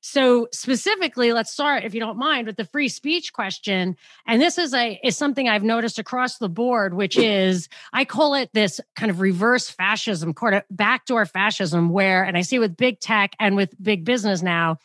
So 0.00 0.48
specifically, 0.52 1.32
let's 1.32 1.52
start, 1.52 1.84
if 1.84 1.94
you 1.94 2.00
don't 2.00 2.18
mind, 2.18 2.48
with 2.48 2.56
the 2.56 2.64
free 2.64 2.88
speech 2.88 3.32
question. 3.32 3.96
And 4.26 4.42
this 4.42 4.58
is 4.58 4.74
a 4.74 4.98
is 5.04 5.16
something 5.16 5.48
I've 5.48 5.62
noticed 5.62 6.00
across 6.00 6.38
the 6.38 6.48
board, 6.48 6.94
which 6.94 7.16
is 7.16 7.68
I 7.92 8.04
call 8.04 8.34
it 8.34 8.50
this 8.52 8.80
kind 8.96 9.10
of 9.10 9.20
reverse 9.20 9.70
fascism, 9.70 10.34
backdoor 10.68 11.26
fascism, 11.26 11.90
where, 11.90 12.24
and 12.24 12.36
I 12.36 12.40
see 12.40 12.58
with 12.58 12.76
big 12.76 12.98
tech 12.98 13.36
and 13.38 13.54
with 13.54 13.72
big 13.80 14.04
business 14.04 14.42
now, 14.42 14.78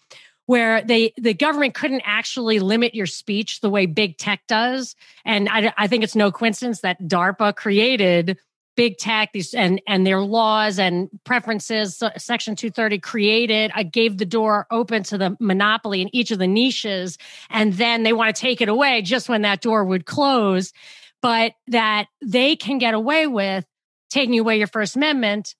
where 0.52 0.82
they 0.82 1.14
the 1.16 1.34
government 1.34 1.74
couldn't 1.74 2.02
actually 2.04 2.60
limit 2.60 2.94
your 2.94 3.06
speech 3.06 3.62
the 3.62 3.70
way 3.70 3.86
big 3.86 4.18
tech 4.18 4.42
does. 4.50 4.98
And 5.24 5.48
I, 5.48 5.74
I 5.78 5.88
think 5.88 6.04
it's 6.04 6.14
no 6.14 6.30
coincidence 6.30 6.82
that 6.82 7.02
DARPA 7.02 7.56
created 7.56 8.38
big 8.76 8.98
tech 8.98 9.32
these 9.32 9.54
and 9.54 9.82
and 9.88 10.06
their 10.06 10.20
laws 10.20 10.78
and 10.78 11.10
preferences 11.24 11.98
so 11.98 12.10
section 12.18 12.56
230 12.56 13.00
created 13.00 13.70
i 13.76 13.84
gave 13.84 14.18
the 14.18 14.26
door 14.26 14.66
open 14.72 15.04
to 15.04 15.18
the 15.18 15.36
monopoly 15.42 16.02
in 16.02 16.16
each 16.16 16.32
of 16.32 16.40
the 16.40 16.48
niches 16.48 17.18
and 17.50 17.74
then 17.74 18.04
they 18.04 18.14
want 18.14 18.34
to 18.34 18.42
take 18.42 18.62
it 18.62 18.70
away 18.70 19.02
just 19.02 19.28
when 19.28 19.42
that 19.42 19.60
door 19.60 19.84
would 19.84 20.06
close 20.06 20.72
but 21.22 21.52
that 21.68 22.08
they 22.22 22.56
can 22.56 22.78
get 22.78 22.94
away 22.94 23.28
with 23.28 23.66
taking 24.10 24.40
away 24.40 24.58
your 24.58 24.68
first 24.68 24.96
amendment 24.96 25.54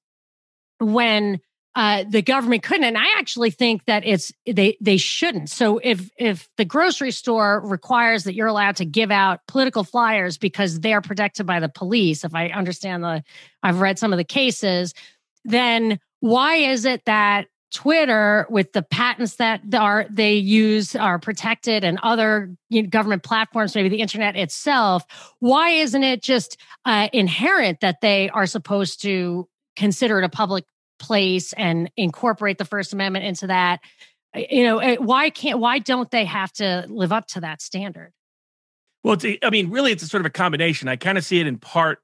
when 0.80 1.42
uh, 1.76 2.04
the 2.08 2.22
government 2.22 2.64
couldn't. 2.64 2.84
And 2.84 2.98
I 2.98 3.18
actually 3.18 3.52
think 3.52 3.86
that 3.86 4.06
it's 4.06 4.32
they 4.46 4.78
they 4.82 4.98
shouldn't. 4.98 5.50
So 5.50 5.80
if 5.82 6.10
if 6.18 6.50
the 6.58 6.66
grocery 6.66 7.12
store 7.12 7.62
requires 7.64 8.26
that 8.26 8.36
you're 8.36 8.48
allowed 8.48 8.76
to 8.78 8.86
give 8.86 9.12
out 9.12 9.40
political 9.48 9.84
flyers 9.84 10.38
because 10.38 10.82
they 10.82 10.94
are 10.94 11.02
protected 11.02 11.46
by 11.46 11.60
the 11.60 11.70
police, 11.70 12.24
if 12.24 12.36
I 12.36 12.48
understand 12.48 13.04
the, 13.04 13.24
I've 13.64 13.80
read 13.80 13.98
some 14.00 14.12
of 14.12 14.18
the 14.18 14.26
cases, 14.26 14.94
then 15.46 16.00
why 16.20 16.56
is 16.56 16.86
it 16.86 17.06
that 17.06 17.48
Twitter, 17.74 18.46
with 18.50 18.74
the 18.74 18.82
patents 18.82 19.38
that 19.38 19.62
are 19.74 20.06
they 20.10 20.34
use, 20.34 20.94
are 20.94 21.20
protected, 21.20 21.86
and 21.86 22.00
other 22.04 22.54
you 22.70 22.84
know, 22.84 22.90
government 22.90 23.24
platforms, 23.24 23.76
maybe 23.76 23.88
the 23.88 24.02
internet 24.02 24.36
itself. 24.36 25.06
Why 25.40 25.70
isn't 25.70 26.04
it 26.04 26.22
just 26.22 26.58
uh, 26.86 27.08
inherent 27.14 27.80
that 27.80 28.02
they 28.02 28.30
are 28.30 28.46
supposed 28.46 29.02
to 29.04 29.48
consider 29.78 30.20
it 30.20 30.26
a 30.26 30.30
public 30.30 30.66
place 31.02 31.52
and 31.54 31.92
incorporate 31.98 32.58
the 32.58 32.66
First 32.66 32.94
Amendment 32.94 33.26
into 33.26 33.48
that. 33.48 33.82
You 34.36 34.64
know, 34.64 34.78
eh, 34.78 34.96
why 34.98 35.30
can't 35.30 35.60
why 35.60 35.80
don't 35.80 36.10
they 36.12 36.24
have 36.26 36.54
to 36.54 36.86
live 36.88 37.12
up 37.12 37.28
to 37.30 37.42
that 37.42 37.62
standard? 37.62 38.14
Well, 39.04 39.18
a, 39.24 39.40
I 39.44 39.50
mean, 39.50 39.70
really, 39.70 39.92
it's 39.92 40.04
a 40.04 40.08
sort 40.08 40.22
of 40.22 40.28
a 40.28 40.32
combination. 40.32 40.88
I 40.88 40.96
kind 40.96 41.18
of 41.18 41.26
see 41.26 41.40
it 41.40 41.48
in 41.48 41.58
part 41.58 42.00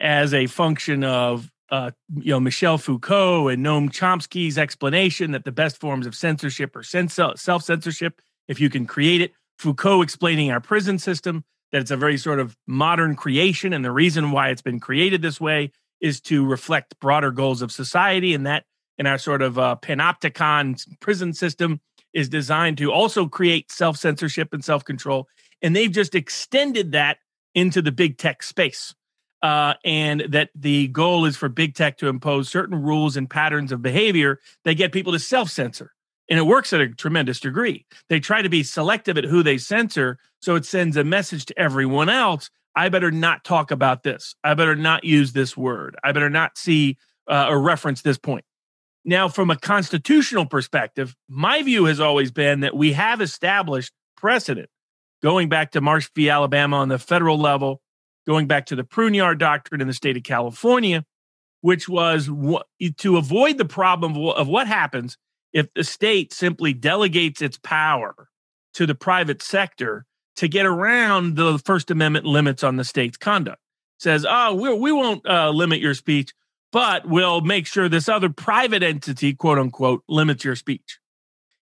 as 0.00 0.32
a 0.32 0.46
function 0.46 1.04
of 1.04 1.50
uh, 1.70 1.90
you 2.14 2.30
know 2.30 2.40
Michel 2.40 2.78
Foucault 2.78 3.48
and 3.48 3.66
Noam 3.66 3.90
Chomsky's 3.90 4.56
explanation 4.56 5.32
that 5.32 5.44
the 5.44 5.52
best 5.52 5.78
forms 5.78 6.06
of 6.06 6.14
censorship 6.14 6.74
are 6.76 6.82
self 6.82 7.62
censorship 7.62 8.22
if 8.48 8.60
you 8.60 8.70
can 8.70 8.86
create 8.86 9.20
it. 9.20 9.32
Foucault 9.58 10.02
explaining 10.02 10.50
our 10.50 10.60
prison 10.60 10.98
system 10.98 11.44
that 11.72 11.80
it's 11.80 11.90
a 11.90 11.96
very 11.96 12.16
sort 12.16 12.38
of 12.38 12.56
modern 12.66 13.16
creation, 13.16 13.72
and 13.72 13.84
the 13.84 13.90
reason 13.90 14.30
why 14.30 14.50
it's 14.50 14.62
been 14.62 14.80
created 14.80 15.20
this 15.20 15.40
way 15.40 15.72
is 16.00 16.20
to 16.22 16.46
reflect 16.46 16.98
broader 17.00 17.30
goals 17.30 17.62
of 17.62 17.72
society, 17.72 18.34
and 18.34 18.46
that 18.46 18.64
in 18.98 19.06
our 19.06 19.18
sort 19.18 19.42
of 19.42 19.58
uh, 19.58 19.76
panopticon 19.82 20.82
prison 21.00 21.32
system 21.32 21.80
is 22.12 22.28
designed 22.28 22.78
to 22.78 22.90
also 22.90 23.26
create 23.26 23.70
self 23.70 23.96
censorship 23.96 24.52
and 24.52 24.64
self 24.64 24.84
control. 24.84 25.28
And 25.62 25.74
they've 25.74 25.90
just 25.90 26.14
extended 26.14 26.92
that 26.92 27.18
into 27.54 27.82
the 27.82 27.92
big 27.92 28.18
tech 28.18 28.42
space. 28.42 28.94
Uh, 29.42 29.74
and 29.84 30.22
that 30.30 30.48
the 30.54 30.88
goal 30.88 31.26
is 31.26 31.36
for 31.36 31.48
big 31.48 31.74
tech 31.74 31.98
to 31.98 32.08
impose 32.08 32.48
certain 32.48 32.82
rules 32.82 33.16
and 33.16 33.28
patterns 33.28 33.70
of 33.70 33.82
behavior 33.82 34.40
that 34.64 34.74
get 34.74 34.92
people 34.92 35.12
to 35.12 35.18
self 35.18 35.50
censor. 35.50 35.92
And 36.28 36.38
it 36.38 36.42
works 36.42 36.72
at 36.72 36.80
a 36.80 36.88
tremendous 36.88 37.38
degree. 37.38 37.86
They 38.08 38.18
try 38.18 38.42
to 38.42 38.48
be 38.48 38.62
selective 38.62 39.18
at 39.18 39.24
who 39.24 39.42
they 39.42 39.58
censor. 39.58 40.18
So 40.40 40.56
it 40.56 40.64
sends 40.64 40.96
a 40.96 41.04
message 41.04 41.44
to 41.46 41.58
everyone 41.58 42.08
else 42.08 42.50
I 42.76 42.90
better 42.90 43.10
not 43.10 43.42
talk 43.42 43.70
about 43.70 44.02
this. 44.02 44.34
I 44.44 44.54
better 44.54 44.76
not 44.76 45.02
use 45.02 45.32
this 45.32 45.56
word. 45.56 45.96
I 46.04 46.12
better 46.12 46.30
not 46.30 46.58
see 46.58 46.98
uh, 47.26 47.46
or 47.48 47.60
reference 47.60 48.02
this 48.02 48.18
point. 48.18 48.44
Now, 49.04 49.28
from 49.28 49.50
a 49.50 49.56
constitutional 49.56 50.46
perspective, 50.46 51.16
my 51.28 51.62
view 51.62 51.86
has 51.86 52.00
always 52.00 52.30
been 52.30 52.60
that 52.60 52.76
we 52.76 52.92
have 52.92 53.20
established 53.20 53.92
precedent 54.16 54.68
going 55.22 55.48
back 55.48 55.72
to 55.72 55.80
Marsh 55.80 56.10
v. 56.14 56.28
Alabama 56.28 56.76
on 56.76 56.88
the 56.88 56.98
federal 56.98 57.38
level, 57.38 57.80
going 58.26 58.46
back 58.46 58.66
to 58.66 58.76
the 58.76 58.84
Pruneyard 58.84 59.38
Doctrine 59.38 59.80
in 59.80 59.86
the 59.86 59.94
state 59.94 60.16
of 60.16 60.24
California, 60.24 61.04
which 61.62 61.88
was 61.88 62.26
to 62.98 63.16
avoid 63.16 63.58
the 63.58 63.64
problem 63.64 64.16
of 64.16 64.48
what 64.48 64.66
happens 64.66 65.16
if 65.52 65.72
the 65.74 65.84
state 65.84 66.32
simply 66.32 66.74
delegates 66.74 67.40
its 67.40 67.58
power 67.58 68.28
to 68.74 68.86
the 68.86 68.94
private 68.94 69.40
sector 69.40 70.04
to 70.36 70.48
get 70.48 70.66
around 70.66 71.36
the 71.36 71.58
First 71.58 71.90
Amendment 71.90 72.26
limits 72.26 72.62
on 72.62 72.76
the 72.76 72.84
state's 72.84 73.16
conduct. 73.16 73.60
Says, 73.98 74.26
oh, 74.28 74.54
we're, 74.54 74.74
we 74.74 74.92
won't 74.92 75.26
uh, 75.26 75.50
limit 75.50 75.80
your 75.80 75.94
speech, 75.94 76.34
but 76.70 77.08
we'll 77.08 77.40
make 77.40 77.66
sure 77.66 77.88
this 77.88 78.08
other 78.08 78.28
private 78.28 78.82
entity, 78.82 79.34
quote 79.34 79.58
unquote, 79.58 80.02
limits 80.08 80.44
your 80.44 80.56
speech. 80.56 80.98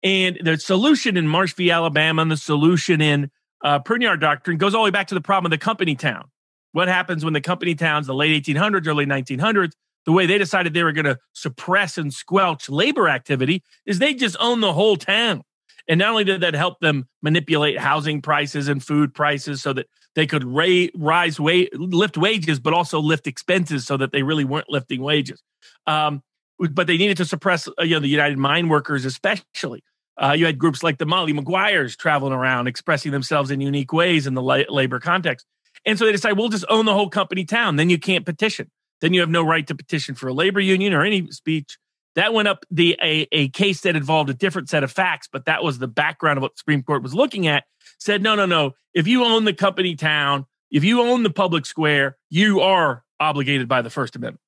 And 0.03 0.37
the 0.43 0.57
solution 0.57 1.17
in 1.17 1.27
Marsh 1.27 1.53
v. 1.53 1.71
Alabama 1.71 2.21
and 2.21 2.31
the 2.31 2.37
solution 2.37 3.01
in 3.01 3.31
uh, 3.63 3.79
Doctrine 3.79 4.57
goes 4.57 4.75
all 4.75 4.83
the 4.83 4.85
way 4.85 4.91
back 4.91 5.07
to 5.07 5.15
the 5.15 5.21
problem 5.21 5.51
of 5.51 5.57
the 5.57 5.63
company 5.63 5.95
town. 5.95 6.25
What 6.73 6.87
happens 6.87 7.23
when 7.23 7.33
the 7.33 7.41
company 7.41 7.73
towns, 7.73 8.07
the 8.07 8.13
late 8.13 8.45
1800s, 8.45 8.87
early 8.87 9.05
1900s, 9.05 9.71
the 10.05 10.11
way 10.11 10.25
they 10.25 10.37
decided 10.37 10.73
they 10.73 10.83
were 10.83 10.91
going 10.91 11.05
to 11.05 11.17
suppress 11.33 11.97
and 11.97 12.13
squelch 12.13 12.69
labor 12.69 13.09
activity 13.09 13.63
is 13.85 13.99
they 13.99 14.13
just 14.13 14.37
own 14.39 14.61
the 14.61 14.73
whole 14.73 14.95
town. 14.95 15.43
And 15.87 15.99
not 15.99 16.09
only 16.09 16.23
did 16.23 16.41
that 16.41 16.53
help 16.53 16.79
them 16.79 17.07
manipulate 17.21 17.79
housing 17.79 18.21
prices 18.21 18.67
and 18.67 18.83
food 18.83 19.13
prices 19.13 19.61
so 19.61 19.73
that 19.73 19.87
they 20.15 20.27
could 20.27 20.43
ra- 20.43 20.87
rise 20.95 21.39
wa- 21.39 21.65
lift 21.73 22.17
wages, 22.17 22.59
but 22.59 22.73
also 22.73 22.99
lift 22.99 23.27
expenses 23.27 23.85
so 23.85 23.97
that 23.97 24.11
they 24.11 24.23
really 24.23 24.43
weren't 24.43 24.69
lifting 24.69 25.01
wages. 25.01 25.41
Um, 25.85 26.23
but 26.71 26.87
they 26.87 26.97
needed 26.97 27.17
to 27.17 27.25
suppress, 27.25 27.67
uh, 27.67 27.83
you 27.83 27.95
know, 27.95 27.99
the 27.99 28.07
United 28.07 28.37
Mine 28.37 28.67
Workers, 28.67 29.05
especially. 29.05 29.83
Uh, 30.17 30.33
you 30.35 30.45
had 30.45 30.57
groups 30.57 30.81
like 30.81 30.97
the 30.97 31.05
Molly 31.05 31.33
Maguires 31.33 31.95
traveling 31.95 32.33
around, 32.33 32.67
expressing 32.67 33.11
themselves 33.11 33.51
in 33.51 33.61
unique 33.61 33.93
ways 33.93 34.25
in 34.25 34.33
the 34.33 34.41
la- 34.41 34.63
labor 34.69 34.99
context. 34.99 35.45
And 35.85 35.97
so 35.97 36.05
they 36.05 36.11
decide 36.11 36.33
we'll 36.33 36.49
just 36.49 36.65
own 36.69 36.85
the 36.85 36.93
whole 36.93 37.09
company 37.09 37.45
town. 37.45 37.75
Then 37.75 37.89
you 37.89 37.99
can't 37.99 38.25
petition. 38.25 38.71
Then 39.01 39.13
you 39.13 39.19
have 39.19 39.29
no 39.29 39.43
right 39.43 39.65
to 39.67 39.75
petition 39.75 40.15
for 40.15 40.27
a 40.27 40.33
labor 40.33 40.59
union 40.59 40.93
or 40.93 41.03
any 41.03 41.29
speech. 41.31 41.77
That 42.17 42.33
went 42.33 42.47
up 42.47 42.65
the 42.71 42.97
a, 43.01 43.27
a 43.31 43.49
case 43.49 43.81
that 43.81 43.95
involved 43.95 44.31
a 44.31 44.33
different 44.33 44.69
set 44.69 44.83
of 44.83 44.91
facts, 44.91 45.29
but 45.31 45.45
that 45.45 45.63
was 45.63 45.77
the 45.77 45.87
background 45.87 46.39
of 46.39 46.41
what 46.41 46.53
the 46.55 46.57
Supreme 46.57 46.81
Court 46.81 47.03
was 47.03 47.13
looking 47.13 47.45
at. 47.45 47.65
Said, 47.99 48.23
no, 48.23 48.33
no, 48.33 48.47
no. 48.47 48.73
If 48.95 49.07
you 49.07 49.23
own 49.23 49.45
the 49.45 49.53
company 49.53 49.95
town, 49.95 50.47
if 50.71 50.83
you 50.83 51.01
own 51.01 51.21
the 51.21 51.29
public 51.29 51.67
square, 51.67 52.17
you 52.31 52.59
are 52.59 53.03
obligated 53.19 53.67
by 53.67 53.83
the 53.83 53.91
First 53.91 54.15
Amendment. 54.15 54.41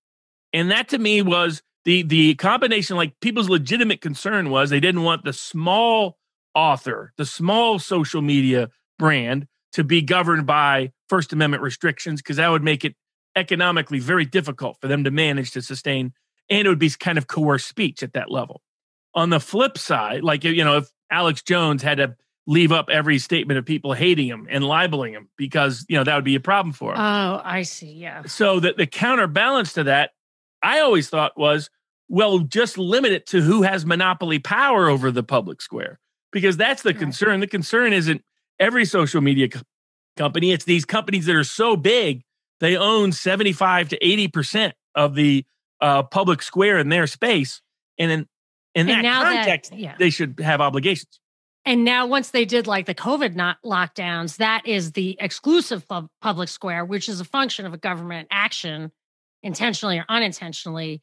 And 0.51 0.71
that 0.71 0.89
to 0.89 0.97
me 0.97 1.21
was 1.21 1.62
the 1.86 2.01
the 2.01 2.34
combination. 2.36 2.97
Like 2.97 3.19
people's 3.19 3.49
legitimate 3.49 4.01
concern 4.01 4.49
was 4.49 4.71
they 4.71 4.79
didn't 4.79 5.03
want 5.03 5.23
the 5.23 5.32
small 5.32 6.17
author, 6.55 7.13
the 7.17 7.25
small 7.25 7.77
social 7.77 8.23
media 8.23 8.69
brand 8.97 9.47
to 9.73 9.84
be 9.84 10.01
governed 10.01 10.47
by 10.47 10.91
First 11.08 11.34
Amendment 11.34 11.62
restrictions 11.62 12.19
because 12.19 12.38
that 12.38 12.49
would 12.49 12.63
make 12.63 12.84
it 12.84 12.95
economically 13.36 13.99
very 13.99 14.25
difficult 14.25 14.77
for 14.82 14.88
them 14.88 15.03
to 15.03 15.12
manage 15.12 15.51
to 15.51 15.62
sustain 15.62 16.13
and 16.49 16.65
it 16.65 16.69
would 16.69 16.79
be 16.79 16.89
kind 16.89 17.17
of 17.17 17.27
coerced 17.27 17.67
speech 17.67 18.03
at 18.03 18.13
that 18.13 18.31
level. 18.31 18.62
On 19.15 19.29
the 19.29 19.39
flip 19.39 19.77
side, 19.77 20.23
like 20.23 20.43
you 20.43 20.63
know, 20.63 20.77
if 20.77 20.89
Alex 21.12 21.41
Jones 21.41 21.81
had 21.81 21.97
to 21.97 22.15
leave 22.49 22.71
up 22.71 22.89
every 22.89 23.19
statement 23.19 23.59
of 23.59 23.65
people 23.65 23.93
hating 23.93 24.27
him 24.27 24.47
and 24.49 24.63
libeling 24.63 25.13
him 25.13 25.29
because 25.38 25.85
you 25.88 25.95
know 25.95 26.03
that 26.03 26.15
would 26.15 26.23
be 26.23 26.35
a 26.35 26.39
problem 26.39 26.73
for 26.73 26.93
him. 26.93 26.99
Oh, 26.99 27.41
I 27.43 27.62
see. 27.62 27.93
Yeah. 27.93 28.23
So 28.25 28.59
that 28.59 28.77
the 28.77 28.88
counterbalance 28.88 29.73
to 29.73 29.83
that, 29.83 30.12
I 30.62 30.79
always 30.79 31.09
thought 31.09 31.38
was, 31.38 31.69
well, 32.07 32.39
just 32.39 32.77
limit 32.77 33.12
it 33.12 33.27
to 33.27 33.41
who 33.41 33.62
has 33.62 33.85
monopoly 33.85 34.39
power 34.39 34.89
over 34.89 35.12
the 35.12 35.23
public 35.23 35.62
square 35.62 35.99
because 36.31 36.57
that's 36.57 36.81
the 36.81 36.89
right. 36.89 36.99
concern. 36.99 37.39
The 37.39 37.47
concern 37.47 37.93
isn't 37.93 38.23
every 38.59 38.85
social 38.85 39.21
media 39.21 39.49
co- 39.49 39.62
company; 40.17 40.51
it's 40.51 40.65
these 40.65 40.85
companies 40.85 41.27
that 41.27 41.35
are 41.35 41.43
so 41.43 41.75
big 41.75 42.23
they 42.59 42.75
own 42.75 43.12
seventy-five 43.12 43.89
to 43.89 44.05
eighty 44.05 44.27
percent 44.27 44.73
of 44.95 45.13
the 45.13 45.45
uh, 45.81 46.03
public 46.03 46.41
square 46.41 46.77
in 46.79 46.89
their 46.89 47.07
space. 47.07 47.61
And 47.97 48.11
in, 48.11 48.27
in 48.75 48.89
and 48.89 49.05
that 49.05 49.23
context, 49.23 49.71
that, 49.71 49.79
yeah. 49.79 49.95
they 49.99 50.09
should 50.09 50.39
have 50.39 50.61
obligations. 50.61 51.19
And 51.65 51.83
now, 51.83 52.07
once 52.07 52.31
they 52.31 52.45
did 52.45 52.67
like 52.67 52.85
the 52.85 52.95
COVID 52.95 53.35
not 53.35 53.57
lockdowns, 53.63 54.37
that 54.37 54.65
is 54.65 54.93
the 54.93 55.17
exclusive 55.19 55.85
public 56.21 56.49
square, 56.49 56.85
which 56.85 57.09
is 57.09 57.19
a 57.19 57.25
function 57.25 57.65
of 57.65 57.73
a 57.73 57.77
government 57.77 58.27
action, 58.31 58.91
intentionally 59.43 59.99
or 59.99 60.05
unintentionally. 60.07 61.01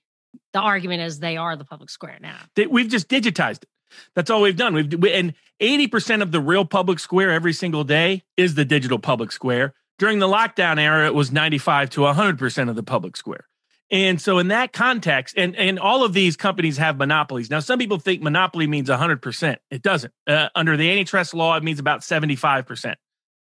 The 0.52 0.60
argument 0.60 1.02
is 1.02 1.18
they 1.18 1.36
are 1.36 1.56
the 1.56 1.64
public 1.64 1.90
square 1.90 2.18
now. 2.20 2.38
We've 2.68 2.88
just 2.88 3.08
digitized 3.08 3.62
it. 3.62 3.68
That's 4.14 4.30
all 4.30 4.42
we've 4.42 4.56
done. 4.56 4.74
We've 4.74 4.92
we, 4.94 5.12
and 5.12 5.34
eighty 5.60 5.86
percent 5.86 6.22
of 6.22 6.32
the 6.32 6.40
real 6.40 6.64
public 6.64 6.98
square 6.98 7.30
every 7.30 7.52
single 7.52 7.84
day 7.84 8.22
is 8.36 8.54
the 8.54 8.64
digital 8.64 8.98
public 8.98 9.32
square. 9.32 9.74
During 9.98 10.18
the 10.18 10.26
lockdown 10.26 10.78
era, 10.78 11.06
it 11.06 11.14
was 11.14 11.30
ninety-five 11.30 11.90
to 11.90 12.04
hundred 12.06 12.38
percent 12.38 12.68
of 12.68 12.76
the 12.76 12.82
public 12.82 13.16
square. 13.16 13.46
And 13.90 14.20
so 14.20 14.38
in 14.38 14.48
that 14.48 14.72
context, 14.72 15.36
and, 15.36 15.54
and 15.54 15.78
all 15.78 16.04
of 16.04 16.12
these 16.12 16.36
companies 16.36 16.76
have 16.78 16.96
monopolies. 16.96 17.50
Now, 17.50 17.60
some 17.60 17.78
people 17.78 17.98
think 17.98 18.20
monopoly 18.20 18.66
means 18.66 18.88
100%. 18.88 19.56
It 19.70 19.82
doesn't. 19.82 20.12
Uh, 20.26 20.48
under 20.56 20.76
the 20.76 20.90
antitrust 20.90 21.34
law, 21.34 21.56
it 21.56 21.62
means 21.62 21.78
about 21.78 22.00
75%. 22.00 22.94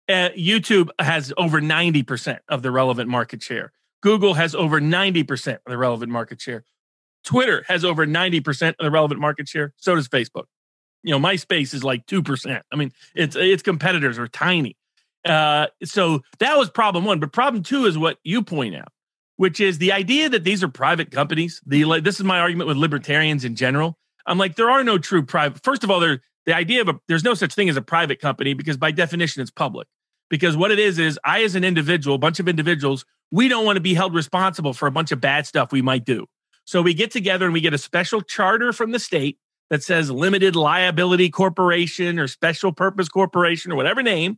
Uh, 0.08 0.30
YouTube 0.38 0.89
has 1.00 1.34
over 1.38 1.62
90% 1.62 2.39
of 2.48 2.62
the 2.62 2.72
relevant 2.72 3.10
market 3.10 3.44
share. 3.44 3.74
Google 4.02 4.34
has 4.34 4.56
over 4.56 4.80
90% 4.80 5.54
of 5.54 5.60
the 5.67 5.78
relevant 5.78 6.12
market 6.12 6.41
share. 6.41 6.63
Twitter 7.24 7.63
has 7.67 7.86
over 7.86 8.06
90% 8.08 8.70
of 8.70 8.76
the 8.80 8.91
relevant 8.91 9.20
market 9.20 9.48
share. 9.48 9.74
So 9.78 9.96
does 9.96 10.08
Facebook. 10.08 10.46
You 11.04 11.17
know, 11.17 11.20
MySpace 11.20 11.74
is 11.74 11.84
like 11.84 12.06
two 12.06 12.22
percent. 12.22 12.63
I 12.72 12.76
mean, 12.76 12.91
its 13.15 13.36
its 13.36 13.63
competitors 13.63 14.20
are 14.20 14.28
tiny. 14.28 14.78
Uh, 15.26 15.67
so 15.84 16.22
that 16.39 16.58
was 16.58 16.70
problem 16.70 17.06
one. 17.06 17.20
But 17.20 17.32
problem 17.32 17.63
two 17.63 17.86
is 17.86 17.98
what 17.98 18.17
you 18.24 18.44
point 18.44 18.76
out, 18.76 18.89
which 19.41 19.60
is 19.60 19.80
the 19.80 19.91
idea 19.91 20.30
that 20.30 20.43
these 20.43 20.62
are 20.62 20.67
private 20.67 21.10
companies. 21.10 21.62
The 21.65 21.86
like, 21.86 22.04
this 22.04 22.19
is 22.19 22.23
my 22.23 22.39
argument 22.39 22.67
with 22.67 22.77
libertarians 22.77 23.43
in 23.43 23.56
general. 23.56 23.97
I'm 24.27 24.38
like, 24.38 24.56
there 24.56 24.69
are 24.69 24.84
no 24.84 24.99
true 24.99 25.25
private. 25.25 25.63
First 25.63 25.84
of 25.84 25.89
all, 25.89 25.99
there 25.99 26.21
the 26.45 26.54
idea 26.54 26.80
of 26.82 26.89
a, 26.89 26.99
there's 27.08 27.23
no 27.23 27.34
such 27.34 27.56
thing 27.56 27.67
as 27.67 27.75
a 27.75 27.82
private 27.82 28.21
company 28.21 28.54
because 28.54 28.77
by 28.77 28.91
definition 28.91 29.41
it's 29.41 29.49
public. 29.49 29.88
Because 30.30 30.56
what 30.56 30.69
it 30.69 30.77
is 30.77 30.99
is 30.99 31.19
I, 31.25 31.41
as 31.41 31.56
an 31.56 31.63
individual, 31.63 32.17
a 32.17 32.19
bunch 32.19 32.39
of 32.39 32.47
individuals, 32.47 33.04
we 33.32 33.47
don't 33.47 33.65
want 33.65 33.77
to 33.77 33.82
be 33.82 33.95
held 33.95 34.13
responsible 34.13 34.73
for 34.73 34.88
a 34.88 34.91
bunch 34.91 35.12
of 35.12 35.19
bad 35.19 35.47
stuff 35.47 35.71
we 35.71 35.82
might 35.82 36.06
do. 36.06 36.27
So 36.65 36.84
we 36.84 36.93
get 36.93 37.10
together 37.10 37.45
and 37.45 37.54
we 37.56 37.62
get 37.62 37.73
a 37.73 37.80
special 37.80 38.21
charter 38.21 38.71
from 38.71 38.91
the 38.91 38.99
state 38.99 39.39
that 39.71 39.82
says 39.82 40.12
limited 40.12 40.56
liability 40.56 41.32
corporation 41.32 42.19
or 42.19 42.27
special 42.27 42.73
purpose 42.73 43.10
corporation 43.10 43.71
or 43.71 43.75
whatever 43.75 44.04
name. 44.04 44.38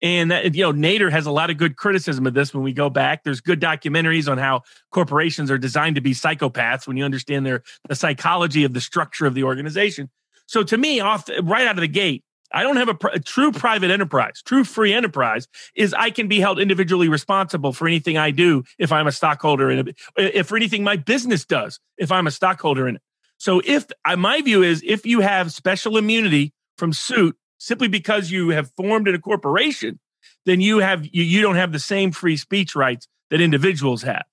And 0.00 0.30
that, 0.30 0.54
you 0.54 0.62
know, 0.62 0.72
Nader 0.72 1.10
has 1.10 1.26
a 1.26 1.32
lot 1.32 1.50
of 1.50 1.56
good 1.56 1.76
criticism 1.76 2.26
of 2.26 2.34
this 2.34 2.54
when 2.54 2.62
we 2.62 2.72
go 2.72 2.88
back. 2.88 3.24
There's 3.24 3.40
good 3.40 3.60
documentaries 3.60 4.30
on 4.30 4.38
how 4.38 4.62
corporations 4.90 5.50
are 5.50 5.58
designed 5.58 5.96
to 5.96 6.00
be 6.00 6.12
psychopaths 6.12 6.86
when 6.86 6.96
you 6.96 7.04
understand 7.04 7.44
their 7.44 7.62
the 7.88 7.96
psychology 7.96 8.64
of 8.64 8.74
the 8.74 8.80
structure 8.80 9.26
of 9.26 9.34
the 9.34 9.42
organization. 9.42 10.08
So 10.46 10.62
to 10.62 10.78
me, 10.78 11.00
off 11.00 11.28
right 11.42 11.66
out 11.66 11.76
of 11.76 11.80
the 11.80 11.88
gate, 11.88 12.22
I 12.52 12.62
don't 12.62 12.76
have 12.76 12.88
a, 12.88 12.96
a, 13.12 13.20
true 13.20 13.52
private 13.52 13.90
enterprise. 13.90 14.42
True 14.44 14.64
free 14.64 14.94
enterprise 14.94 15.46
is 15.74 15.92
I 15.92 16.10
can 16.10 16.28
be 16.28 16.40
held 16.40 16.58
individually 16.58 17.08
responsible 17.08 17.72
for 17.72 17.86
anything 17.86 18.16
I 18.16 18.30
do 18.30 18.64
if 18.78 18.90
I'm 18.90 19.06
a 19.06 19.12
stockholder 19.12 19.70
in 19.70 19.88
it, 19.88 19.96
if 20.16 20.46
for 20.46 20.56
anything 20.56 20.82
my 20.82 20.96
business 20.96 21.44
does 21.44 21.78
if 21.98 22.10
I'm 22.10 22.26
a 22.26 22.30
stockholder 22.30 22.88
in 22.88 22.96
it. 22.96 23.02
So 23.36 23.60
if 23.64 23.86
uh, 24.04 24.16
my 24.16 24.40
view 24.40 24.62
is 24.62 24.82
if 24.86 25.04
you 25.06 25.20
have 25.20 25.52
special 25.52 25.96
immunity 25.96 26.54
from 26.76 26.92
suit 26.92 27.36
simply 27.58 27.88
because 27.88 28.30
you 28.30 28.50
have 28.50 28.70
formed 28.76 29.08
in 29.08 29.14
a 29.14 29.18
corporation, 29.18 29.98
then 30.46 30.60
you 30.60 30.78
have 30.78 31.04
you, 31.04 31.22
you 31.22 31.42
don't 31.42 31.56
have 31.56 31.72
the 31.72 31.78
same 31.78 32.12
free 32.12 32.36
speech 32.36 32.74
rights 32.74 33.06
that 33.30 33.40
individuals 33.40 34.02
have, 34.02 34.24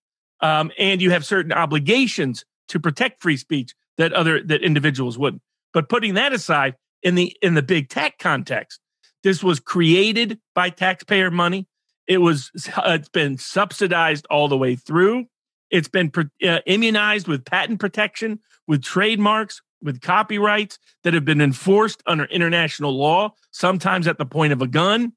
um, 0.42 0.72
and 0.78 1.02
you 1.02 1.12
have 1.12 1.26
certain 1.26 1.52
obligations 1.52 2.46
to 2.70 2.80
protect 2.80 3.22
free 3.22 3.38
speech 3.38 3.74
that 3.98 4.14
other 4.14 4.42
that 4.42 4.64
individuals 4.64 5.18
wouldn't. 5.18 5.42
But 5.74 5.90
putting 5.90 6.14
that 6.14 6.34
aside, 6.34 6.76
in 7.04 7.16
the 7.16 7.36
in 7.42 7.54
the 7.54 7.62
big 7.62 7.90
tech 7.90 8.18
context, 8.18 8.80
this 9.24 9.44
was 9.44 9.60
created 9.60 10.40
by 10.54 10.70
taxpayer 10.70 11.32
money. 11.32 11.68
It 12.08 12.20
was 12.20 12.52
it's 12.86 13.10
been 13.10 13.38
subsidized 13.38 14.26
all 14.30 14.48
the 14.48 14.58
way 14.58 14.76
through. 14.76 15.26
It's 15.72 15.88
been 15.88 16.12
uh, 16.46 16.60
immunized 16.66 17.28
with 17.28 17.44
patent 17.44 17.80
protection, 17.80 18.40
with 18.68 18.84
trademarks, 18.84 19.62
with 19.86 20.02
copyrights 20.02 20.80
that 21.04 21.14
have 21.14 21.24
been 21.24 21.40
enforced 21.40 22.04
under 22.06 22.26
international 22.26 22.98
law, 22.98 23.34
sometimes 23.52 24.08
at 24.08 24.18
the 24.18 24.26
point 24.26 24.52
of 24.52 24.62
a 24.62 24.68
gun. 24.68 25.14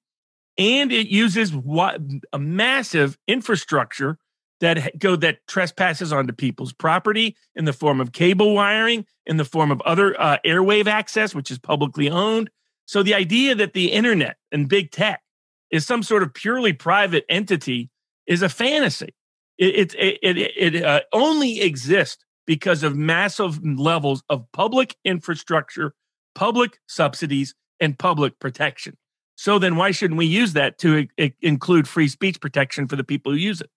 And 0.58 0.92
it 0.92 1.08
uses 1.08 1.54
what, 1.54 2.00
a 2.32 2.38
massive 2.38 3.16
infrastructure 3.26 4.18
that 4.60 4.98
go 4.98 5.16
that 5.16 5.38
trespasses 5.46 6.12
onto 6.12 6.32
people's 6.32 6.72
property 6.72 7.36
in 7.54 7.64
the 7.64 7.72
form 7.72 8.00
of 8.00 8.12
cable 8.12 8.54
wiring, 8.54 9.06
in 9.24 9.36
the 9.36 9.44
form 9.44 9.70
of 9.70 9.80
other 9.82 10.20
uh, 10.20 10.38
airwave 10.44 10.86
access, 10.86 11.34
which 11.34 11.50
is 11.50 11.58
publicly 11.58 12.10
owned. 12.10 12.50
So 12.86 13.02
the 13.02 13.14
idea 13.14 13.54
that 13.54 13.72
the 13.72 13.92
internet 13.92 14.36
and 14.50 14.68
big 14.68 14.90
tech 14.90 15.22
is 15.70 15.86
some 15.86 16.02
sort 16.02 16.22
of 16.22 16.34
purely 16.34 16.72
private 16.72 17.24
entity 17.28 17.90
is 18.26 18.42
a 18.42 18.48
fantasy. 18.48 19.14
It 19.58 19.94
it 19.94 20.18
it, 20.22 20.38
it 20.74 20.84
uh, 20.84 21.00
only 21.12 21.60
exists 21.60 22.24
because 22.48 22.82
of 22.82 22.96
massive 22.96 23.62
levels 23.62 24.22
of 24.30 24.50
public 24.52 24.96
infrastructure, 25.04 25.92
public 26.34 26.80
subsidies, 26.88 27.54
and 27.78 27.98
public 27.98 28.38
protection. 28.40 28.96
So 29.36 29.58
then, 29.58 29.76
why 29.76 29.90
shouldn't 29.90 30.16
we 30.16 30.24
use 30.24 30.54
that 30.54 30.78
to 30.78 31.06
I- 31.20 31.34
include 31.42 31.86
free 31.86 32.08
speech 32.08 32.40
protection 32.40 32.88
for 32.88 32.96
the 32.96 33.04
people 33.04 33.30
who 33.32 33.38
use 33.38 33.60
it? 33.60 33.68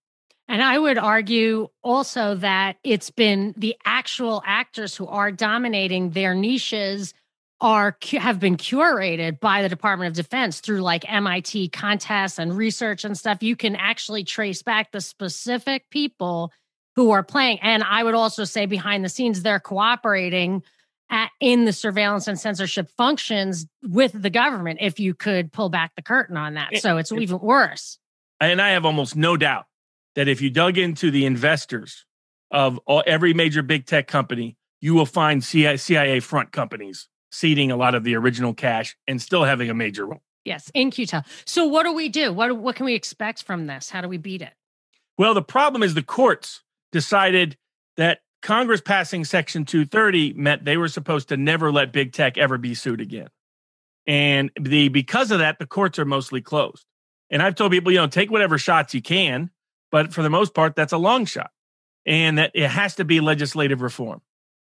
And 0.48 0.64
I 0.64 0.80
would 0.80 0.98
argue 0.98 1.68
also 1.84 2.36
that 2.36 2.78
it's 2.84 3.12
been 3.12 3.54
the 3.58 3.76
actual 3.86 4.42
actors 4.46 4.96
who 4.96 5.06
are 5.06 5.32
dominating 5.32 6.12
their 6.12 6.34
niches 6.34 7.14
are 7.60 7.98
have 8.14 8.40
been 8.40 8.56
curated 8.56 9.42
by 9.42 9.62
the 9.62 9.70
Department 9.70 10.08
of 10.08 10.16
Defense 10.16 10.62
through 10.62 10.82
like 10.82 11.12
MIT 11.12 11.70
contests 11.70 12.40
and 12.40 12.56
research 12.56 13.04
and 13.04 13.18
stuff. 13.18 13.44
You 13.44 13.58
can 13.58 13.76
actually 13.76 14.24
trace 14.24 14.64
back 14.64 14.92
the 14.92 15.02
specific 15.02 15.90
people 15.90 16.52
who 16.96 17.12
are 17.12 17.24
playing. 17.24 17.60
And 17.62 17.84
I 17.84 18.04
would 18.04 18.16
also 18.16 18.44
say 18.44 18.66
behind 18.66 19.04
the 19.04 19.10
scenes, 19.10 19.44
they're 19.44 19.60
cooperating 19.60 20.64
at, 21.10 21.30
in 21.40 21.66
the 21.66 21.74
surveillance 21.74 22.28
and 22.28 22.40
censorship 22.40 22.90
functions 22.98 23.68
with 23.84 24.20
the 24.20 24.30
government. 24.30 24.80
If 24.82 25.00
you 25.00 25.14
could 25.14 25.52
pull 25.52 25.70
back 25.70 25.96
the 25.96 26.02
curtain 26.02 26.38
on 26.38 26.56
that, 26.56 26.78
so 26.78 26.98
it's 26.98 27.12
even 27.12 27.40
worse. 27.40 27.98
And 28.40 28.62
I 28.62 28.70
have 28.70 28.86
almost 28.86 29.16
no 29.16 29.38
doubt 29.38 29.66
that 30.16 30.28
if 30.28 30.42
you 30.42 30.50
dug 30.50 30.78
into 30.78 31.12
the 31.12 31.26
investors 31.26 32.06
of 32.50 32.80
all, 32.86 33.04
every 33.06 33.34
major 33.34 33.62
big 33.62 33.86
tech 33.86 34.08
company, 34.08 34.58
you 34.80 34.94
will 34.94 35.06
find 35.06 35.44
CIA 35.44 36.20
front 36.20 36.52
companies 36.52 37.08
seeding 37.32 37.72
a 37.72 37.78
lot 37.78 37.96
of 37.96 38.04
the 38.04 38.16
original 38.16 38.54
cash 38.54 38.98
and 39.08 39.22
still 39.22 39.44
having 39.44 39.70
a 39.70 39.74
major 39.74 40.06
role. 40.06 40.22
Yes, 40.44 40.72
In-Q-Tel. 40.74 41.24
So 41.46 41.66
what 41.66 41.84
do 41.84 41.94
we 41.94 42.10
do? 42.10 42.34
What 42.34 42.58
what 42.58 42.76
can 42.76 42.86
we 42.86 42.96
expect 42.96 43.44
from 43.44 43.68
this? 43.68 43.90
How 43.90 44.02
do 44.02 44.08
we 44.08 44.18
beat 44.18 44.42
it? 44.42 44.54
Well, 45.18 45.34
the 45.34 45.44
problem 45.44 45.84
is 45.84 45.94
the 45.94 46.02
courts 46.02 46.62
decided 46.92 47.58
that 47.98 48.20
Congress 48.42 48.82
passing 48.82 49.24
Section 49.24 49.66
230 49.66 50.34
meant 50.34 50.66
they 50.66 50.78
were 50.78 50.88
supposed 50.88 51.30
to 51.30 51.38
never 51.38 51.72
let 51.72 51.94
big 51.94 52.14
tech 52.14 52.38
ever 52.38 52.58
be 52.58 52.74
sued 52.74 53.02
again. 53.02 53.30
And 54.08 54.52
the 54.60 54.90
because 54.90 55.32
of 55.32 55.40
that, 55.40 55.60
the 55.60 55.68
courts 55.68 56.00
are 56.00 56.06
mostly 56.06 56.42
closed. 56.42 56.86
And 57.30 57.42
I've 57.42 57.56
told 57.56 57.72
people, 57.72 57.92
you 57.92 58.00
know, 58.00 58.08
take 58.08 58.32
whatever 58.32 58.58
shots 58.58 58.94
you 58.94 59.02
can, 59.02 59.52
but 59.92 60.14
for 60.14 60.24
the 60.24 60.30
most 60.30 60.54
part, 60.54 60.76
that's 60.76 60.92
a 60.92 60.98
long 60.98 61.26
shot. 61.26 61.52
And 62.06 62.40
that 62.40 62.52
it 62.56 62.68
has 62.68 62.96
to 62.96 63.06
be 63.06 63.22
legislative 63.22 63.82
reform. 63.82 64.22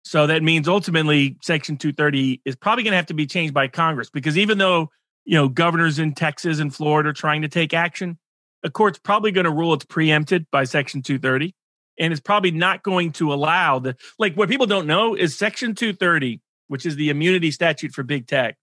So 0.06 0.28
that 0.28 0.44
means 0.44 0.68
ultimately 0.68 1.38
Section 1.42 1.78
230 1.78 2.42
is 2.46 2.56
probably 2.56 2.84
going 2.84 2.92
to 2.92 2.98
have 2.98 3.08
to 3.08 3.14
be 3.14 3.26
changed 3.26 3.54
by 3.54 3.68
Congress 3.70 4.10
because 4.10 4.38
even 4.38 4.58
though, 4.58 4.92
you 5.26 5.36
know, 5.36 5.48
governors 5.48 5.98
in 5.98 6.14
Texas 6.14 6.60
and 6.60 6.74
Florida 6.74 7.10
are 7.10 7.14
trying 7.14 7.42
to 7.42 7.48
take 7.48 7.74
action, 7.74 8.20
the 8.62 8.70
court's 8.70 9.00
probably 9.00 9.32
going 9.32 9.46
to 9.46 9.52
rule 9.52 9.74
it's 9.74 9.86
preempted 9.86 10.46
by 10.52 10.66
Section 10.66 11.02
230 11.02 11.56
and 12.00 12.12
it's 12.12 12.22
probably 12.22 12.52
not 12.52 12.84
going 12.84 13.12
to 13.14 13.34
allow 13.34 13.80
the 13.80 13.96
like 14.20 14.36
what 14.36 14.50
people 14.50 14.66
don't 14.66 14.88
know 14.88 15.16
is 15.16 15.38
Section 15.38 15.76
230, 15.76 16.42
which 16.68 16.86
is 16.86 16.96
the 16.96 17.10
immunity 17.10 17.52
statute 17.52 17.94
for 17.94 18.04
big 18.04 18.28
tech, 18.28 18.58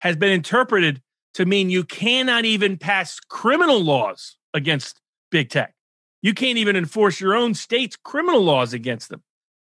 has 0.00 0.16
been 0.16 0.32
interpreted 0.32 1.02
to 1.34 1.46
mean 1.46 1.70
you 1.70 1.84
cannot 1.84 2.44
even 2.44 2.76
pass 2.76 3.20
criminal 3.20 3.80
laws 3.80 4.36
against 4.52 5.00
big 5.30 5.48
tech. 5.48 5.74
You 6.22 6.34
can't 6.34 6.58
even 6.58 6.76
enforce 6.76 7.20
your 7.20 7.34
own 7.34 7.54
state's 7.54 7.96
criminal 7.96 8.42
laws 8.42 8.72
against 8.72 9.08
them. 9.08 9.22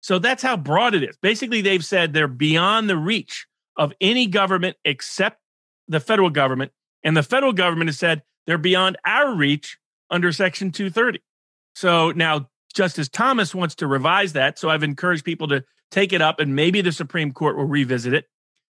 So 0.00 0.18
that's 0.18 0.42
how 0.42 0.56
broad 0.56 0.94
it 0.94 1.02
is. 1.02 1.16
Basically, 1.20 1.60
they've 1.60 1.84
said 1.84 2.12
they're 2.12 2.28
beyond 2.28 2.88
the 2.88 2.96
reach 2.96 3.46
of 3.76 3.92
any 4.00 4.26
government 4.26 4.76
except 4.84 5.40
the 5.88 6.00
federal 6.00 6.30
government. 6.30 6.72
And 7.02 7.16
the 7.16 7.22
federal 7.22 7.52
government 7.52 7.88
has 7.88 7.98
said 7.98 8.22
they're 8.46 8.58
beyond 8.58 8.96
our 9.04 9.34
reach 9.34 9.78
under 10.10 10.30
Section 10.32 10.70
230. 10.70 11.20
So 11.74 12.12
now 12.12 12.48
Justice 12.76 13.08
Thomas 13.08 13.54
wants 13.54 13.74
to 13.76 13.86
revise 13.86 14.34
that. 14.34 14.58
So 14.58 14.68
I've 14.68 14.82
encouraged 14.82 15.24
people 15.24 15.48
to 15.48 15.64
take 15.90 16.12
it 16.12 16.20
up 16.20 16.40
and 16.40 16.54
maybe 16.54 16.82
the 16.82 16.92
Supreme 16.92 17.32
Court 17.32 17.56
will 17.56 17.64
revisit 17.64 18.12
it. 18.12 18.26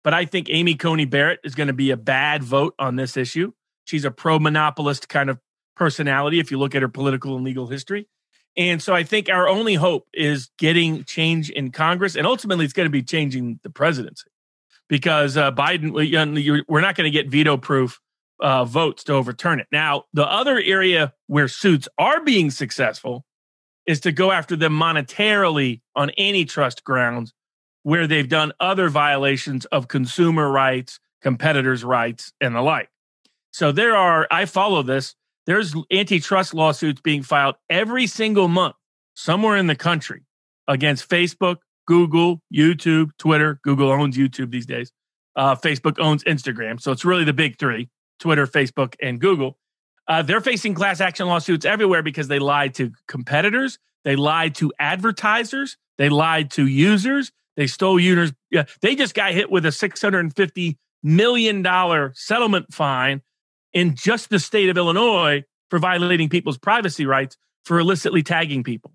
But 0.02 0.14
I 0.14 0.24
think 0.24 0.48
Amy 0.48 0.74
Coney 0.74 1.04
Barrett 1.04 1.40
is 1.44 1.54
going 1.54 1.66
to 1.66 1.74
be 1.74 1.90
a 1.90 1.96
bad 1.98 2.42
vote 2.42 2.74
on 2.78 2.96
this 2.96 3.18
issue. 3.18 3.52
She's 3.84 4.06
a 4.06 4.10
pro 4.10 4.38
monopolist 4.38 5.10
kind 5.10 5.28
of 5.28 5.38
personality 5.76 6.40
if 6.40 6.50
you 6.50 6.58
look 6.58 6.74
at 6.74 6.80
her 6.80 6.88
political 6.88 7.36
and 7.36 7.44
legal 7.44 7.66
history. 7.66 8.08
And 8.56 8.82
so 8.82 8.94
I 8.94 9.04
think 9.04 9.28
our 9.28 9.46
only 9.46 9.74
hope 9.74 10.08
is 10.14 10.50
getting 10.58 11.04
change 11.04 11.50
in 11.50 11.70
Congress, 11.70 12.16
and 12.16 12.26
ultimately 12.26 12.64
it's 12.64 12.74
going 12.74 12.86
to 12.86 12.90
be 12.90 13.02
changing 13.02 13.60
the 13.62 13.70
presidency 13.70 14.28
because 14.88 15.36
uh, 15.36 15.52
Biden, 15.52 15.92
we're 15.92 16.80
not 16.80 16.96
going 16.96 17.04
to 17.04 17.10
get 17.10 17.28
veto 17.30 17.56
proof 17.56 18.00
uh, 18.40 18.64
votes 18.64 19.04
to 19.04 19.12
overturn 19.12 19.60
it. 19.60 19.66
Now, 19.70 20.04
the 20.12 20.26
other 20.26 20.58
area 20.58 21.12
where 21.26 21.46
suits 21.46 21.86
are 21.96 22.24
being 22.24 22.50
successful 22.50 23.24
is 23.86 24.00
to 24.00 24.12
go 24.12 24.30
after 24.30 24.56
them 24.56 24.72
monetarily 24.72 25.80
on 25.96 26.10
antitrust 26.18 26.84
grounds 26.84 27.32
where 27.82 28.06
they've 28.06 28.28
done 28.28 28.52
other 28.60 28.88
violations 28.88 29.64
of 29.66 29.88
consumer 29.88 30.50
rights, 30.50 31.00
competitors' 31.22 31.84
rights, 31.84 32.32
and 32.40 32.54
the 32.54 32.60
like. 32.60 32.90
So 33.52 33.72
there 33.72 33.96
are, 33.96 34.26
I 34.30 34.44
follow 34.44 34.82
this, 34.82 35.14
there's 35.46 35.74
antitrust 35.90 36.54
lawsuits 36.54 37.00
being 37.00 37.22
filed 37.22 37.56
every 37.68 38.06
single 38.06 38.48
month 38.48 38.76
somewhere 39.14 39.56
in 39.56 39.66
the 39.66 39.74
country 39.74 40.22
against 40.68 41.08
Facebook, 41.08 41.56
Google, 41.86 42.40
YouTube, 42.54 43.10
Twitter. 43.18 43.58
Google 43.64 43.90
owns 43.90 44.16
YouTube 44.16 44.50
these 44.50 44.66
days. 44.66 44.92
Uh, 45.34 45.56
Facebook 45.56 45.98
owns 45.98 46.22
Instagram. 46.24 46.80
So 46.80 46.92
it's 46.92 47.04
really 47.04 47.24
the 47.24 47.32
big 47.32 47.58
three 47.58 47.88
Twitter, 48.18 48.46
Facebook, 48.46 48.94
and 49.00 49.20
Google. 49.20 49.58
Uh, 50.10 50.22
they're 50.22 50.40
facing 50.40 50.74
class 50.74 51.00
action 51.00 51.26
lawsuits 51.28 51.64
everywhere 51.64 52.02
because 52.02 52.26
they 52.26 52.40
lied 52.40 52.74
to 52.74 52.90
competitors, 53.06 53.78
they 54.02 54.16
lied 54.16 54.56
to 54.56 54.72
advertisers, 54.78 55.76
they 55.98 56.08
lied 56.08 56.50
to 56.50 56.66
users, 56.66 57.30
They 57.56 57.66
stole 57.66 58.00
users. 58.00 58.32
Yeah, 58.50 58.64
they 58.80 58.94
just 58.94 59.14
got 59.14 59.32
hit 59.32 59.50
with 59.50 59.66
a 59.66 59.72
six 59.72 60.00
hundred 60.00 60.20
and 60.20 60.34
fifty 60.34 60.78
million 61.02 61.60
dollar 61.62 62.12
settlement 62.14 62.72
fine 62.72 63.20
in 63.72 63.96
just 63.96 64.30
the 64.30 64.38
state 64.38 64.70
of 64.70 64.78
Illinois 64.78 65.44
for 65.68 65.78
violating 65.78 66.30
people's 66.30 66.58
privacy 66.58 67.04
rights 67.04 67.36
for 67.64 67.78
illicitly 67.78 68.22
tagging 68.22 68.62
people. 68.64 68.92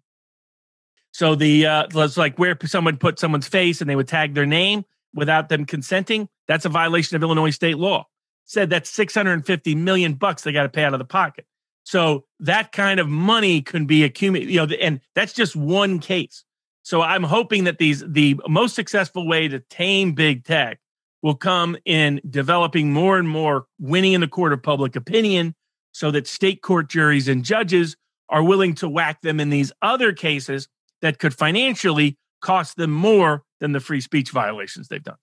So 1.11 1.35
the 1.35 1.65
uh, 1.67 1.87
it's 1.93 2.17
like 2.17 2.37
where 2.37 2.57
someone 2.65 2.97
put 2.97 3.19
someone's 3.19 3.47
face 3.47 3.81
and 3.81 3.89
they 3.89 3.95
would 3.95 4.07
tag 4.07 4.33
their 4.33 4.47
name 4.47 4.83
without 5.13 5.49
them 5.49 5.65
consenting. 5.65 6.27
That's 6.47 6.65
a 6.65 6.69
violation 6.69 7.15
of 7.15 7.23
Illinois 7.23 7.51
state 7.51 7.77
law. 7.77 8.07
Said 8.45 8.69
that's 8.69 8.89
650 8.89 9.75
million 9.75 10.13
bucks 10.13 10.43
they 10.43 10.51
got 10.51 10.63
to 10.63 10.69
pay 10.69 10.83
out 10.83 10.93
of 10.93 10.99
the 10.99 11.05
pocket. 11.05 11.45
So 11.83 12.25
that 12.39 12.71
kind 12.71 12.99
of 12.99 13.07
money 13.07 13.61
can 13.61 13.85
be 13.85 14.03
accumulated, 14.03 14.53
you 14.53 14.65
know, 14.65 14.73
and 14.75 15.01
that's 15.13 15.33
just 15.33 15.55
one 15.55 15.99
case. 15.99 16.43
So 16.83 17.01
I'm 17.01 17.23
hoping 17.23 17.63
that 17.63 17.77
these 17.77 18.03
the 18.07 18.39
most 18.47 18.75
successful 18.75 19.27
way 19.27 19.47
to 19.47 19.59
tame 19.59 20.13
big 20.13 20.45
tech 20.45 20.79
will 21.23 21.35
come 21.35 21.75
in 21.85 22.21
developing 22.29 22.93
more 22.93 23.17
and 23.17 23.27
more 23.27 23.65
winning 23.79 24.13
in 24.13 24.21
the 24.21 24.27
court 24.27 24.53
of 24.53 24.61
public 24.61 24.95
opinion 24.95 25.55
so 25.91 26.11
that 26.11 26.27
state 26.27 26.61
court 26.61 26.89
juries 26.89 27.27
and 27.27 27.43
judges 27.43 27.95
are 28.29 28.43
willing 28.43 28.75
to 28.75 28.89
whack 28.89 29.21
them 29.21 29.39
in 29.39 29.49
these 29.49 29.71
other 29.81 30.13
cases 30.13 30.67
that 31.01 31.17
could 31.19 31.33
financially 31.33 32.17
cost 32.41 32.77
them 32.77 32.91
more 32.91 33.43
than 33.59 33.71
the 33.71 33.79
free 33.79 34.01
speech 34.01 34.29
violations 34.29 34.87
they've 34.87 35.03
done. 35.03 35.17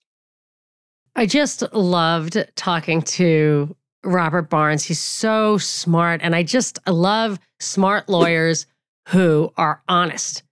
I 1.15 1.25
just 1.25 1.63
loved 1.73 2.43
talking 2.55 3.01
to 3.03 3.75
Robert 4.03 4.49
Barnes. 4.49 4.83
He's 4.83 4.99
so 4.99 5.57
smart. 5.57 6.21
And 6.23 6.35
I 6.35 6.43
just 6.43 6.79
love 6.87 7.39
smart 7.59 8.09
lawyers 8.09 8.65
who 9.09 9.51
are 9.57 9.81
honest, 9.87 10.43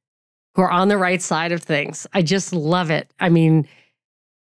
who 0.55 0.61
are 0.61 0.71
on 0.71 0.87
the 0.87 0.97
right 0.97 1.21
side 1.21 1.51
of 1.51 1.63
things. 1.63 2.07
I 2.13 2.21
just 2.21 2.53
love 2.53 2.91
it. 2.91 3.11
I 3.19 3.29
mean, 3.29 3.67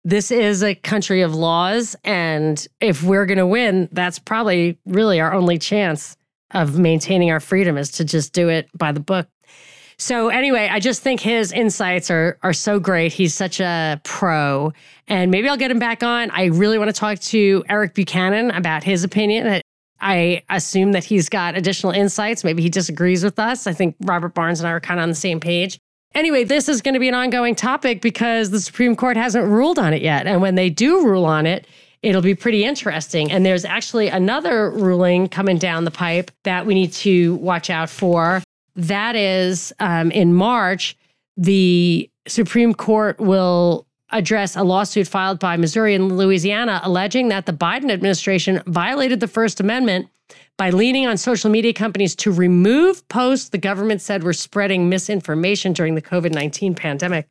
this 0.03 0.31
is 0.31 0.63
a 0.63 0.75
country 0.75 1.21
of 1.21 1.33
laws. 1.35 1.95
And 2.03 2.65
if 2.79 3.03
we're 3.03 3.25
going 3.25 3.37
to 3.37 3.47
win, 3.47 3.87
that's 3.91 4.19
probably 4.19 4.77
really 4.85 5.19
our 5.19 5.33
only 5.33 5.57
chance 5.57 6.17
of 6.53 6.77
maintaining 6.77 7.31
our 7.31 7.39
freedom 7.39 7.77
is 7.77 7.91
to 7.91 8.03
just 8.03 8.33
do 8.33 8.49
it 8.49 8.69
by 8.77 8.91
the 8.91 8.99
book. 8.99 9.27
So 9.97 10.29
anyway, 10.29 10.69
I 10.71 10.79
just 10.79 11.01
think 11.01 11.19
his 11.19 11.51
insights 11.51 12.09
are 12.09 12.37
are 12.43 12.53
so 12.53 12.79
great. 12.79 13.13
He's 13.13 13.33
such 13.33 13.59
a 13.59 13.99
pro, 14.03 14.73
and 15.07 15.31
maybe 15.31 15.47
I'll 15.47 15.57
get 15.57 15.71
him 15.71 15.79
back 15.79 16.03
on. 16.03 16.31
I 16.31 16.45
really 16.45 16.77
want 16.77 16.89
to 16.89 16.99
talk 16.99 17.19
to 17.19 17.63
Eric 17.69 17.93
Buchanan 17.93 18.51
about 18.51 18.83
his 18.83 19.03
opinion. 19.03 19.61
I 20.01 20.41
assume 20.49 20.93
that 20.93 21.03
he's 21.03 21.29
got 21.29 21.55
additional 21.55 21.91
insights. 21.91 22.43
Maybe 22.43 22.63
he 22.63 22.69
disagrees 22.69 23.23
with 23.23 23.37
us. 23.37 23.67
I 23.67 23.73
think 23.73 23.95
Robert 24.01 24.33
Barnes 24.33 24.59
and 24.59 24.67
I 24.67 24.71
are 24.71 24.79
kind 24.79 24.99
of 24.99 25.03
on 25.03 25.09
the 25.09 25.15
same 25.15 25.39
page. 25.39 25.77
Anyway, 26.13 26.43
this 26.43 26.67
is 26.67 26.81
going 26.81 26.93
to 26.93 26.99
be 26.99 27.07
an 27.07 27.13
ongoing 27.13 27.55
topic 27.55 28.01
because 28.01 28.49
the 28.49 28.59
Supreme 28.59 28.95
Court 28.95 29.15
hasn't 29.15 29.47
ruled 29.47 29.79
on 29.79 29.93
it 29.93 30.01
yet. 30.01 30.27
And 30.27 30.41
when 30.41 30.55
they 30.55 30.69
do 30.69 31.05
rule 31.05 31.25
on 31.25 31.45
it, 31.45 31.67
it'll 32.01 32.21
be 32.21 32.35
pretty 32.35 32.65
interesting. 32.65 33.31
And 33.31 33.45
there's 33.45 33.63
actually 33.63 34.07
another 34.07 34.71
ruling 34.71 35.29
coming 35.29 35.57
down 35.57 35.85
the 35.85 35.91
pipe 35.91 36.31
that 36.43 36.65
we 36.65 36.73
need 36.73 36.91
to 36.93 37.35
watch 37.35 37.69
out 37.69 37.89
for. 37.89 38.41
That 38.75 39.15
is 39.15 39.73
um, 39.79 40.11
in 40.11 40.33
March, 40.33 40.97
the 41.37 42.09
Supreme 42.27 42.73
Court 42.73 43.19
will 43.19 43.85
address 44.11 44.55
a 44.55 44.63
lawsuit 44.63 45.07
filed 45.07 45.39
by 45.39 45.57
Missouri 45.57 45.95
and 45.95 46.17
Louisiana 46.17 46.81
alleging 46.83 47.29
that 47.29 47.45
the 47.45 47.53
Biden 47.53 47.91
administration 47.91 48.61
violated 48.67 49.19
the 49.19 49.27
First 49.27 49.59
Amendment 49.59 50.07
by 50.57 50.69
leaning 50.69 51.07
on 51.07 51.17
social 51.17 51.49
media 51.49 51.73
companies 51.73 52.15
to 52.17 52.31
remove 52.31 53.07
posts 53.07 53.49
the 53.49 53.57
government 53.57 54.01
said 54.01 54.23
were 54.23 54.33
spreading 54.33 54.89
misinformation 54.89 55.73
during 55.73 55.95
the 55.95 56.01
COVID 56.01 56.33
19 56.33 56.75
pandemic. 56.75 57.27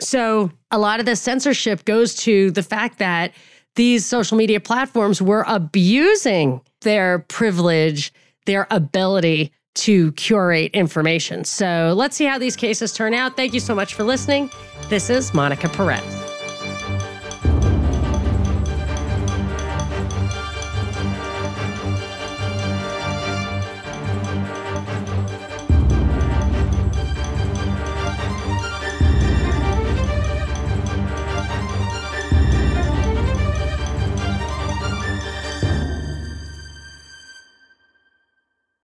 So, 0.00 0.50
a 0.70 0.78
lot 0.78 1.00
of 1.00 1.06
the 1.06 1.14
censorship 1.14 1.84
goes 1.84 2.14
to 2.16 2.50
the 2.50 2.62
fact 2.62 2.98
that 2.98 3.32
these 3.74 4.04
social 4.04 4.36
media 4.36 4.60
platforms 4.60 5.22
were 5.22 5.44
abusing 5.46 6.60
their 6.80 7.20
privilege, 7.20 8.12
their 8.46 8.66
ability 8.70 9.52
to 9.74 10.12
curate 10.12 10.70
information. 10.72 11.44
So 11.44 11.94
let's 11.96 12.16
see 12.16 12.24
how 12.24 12.38
these 12.38 12.56
cases 12.56 12.92
turn 12.92 13.14
out. 13.14 13.36
Thank 13.36 13.54
you 13.54 13.60
so 13.60 13.74
much 13.74 13.94
for 13.94 14.04
listening. 14.04 14.50
This 14.88 15.10
is 15.10 15.32
Monica 15.32 15.68
Perez. 15.68 16.21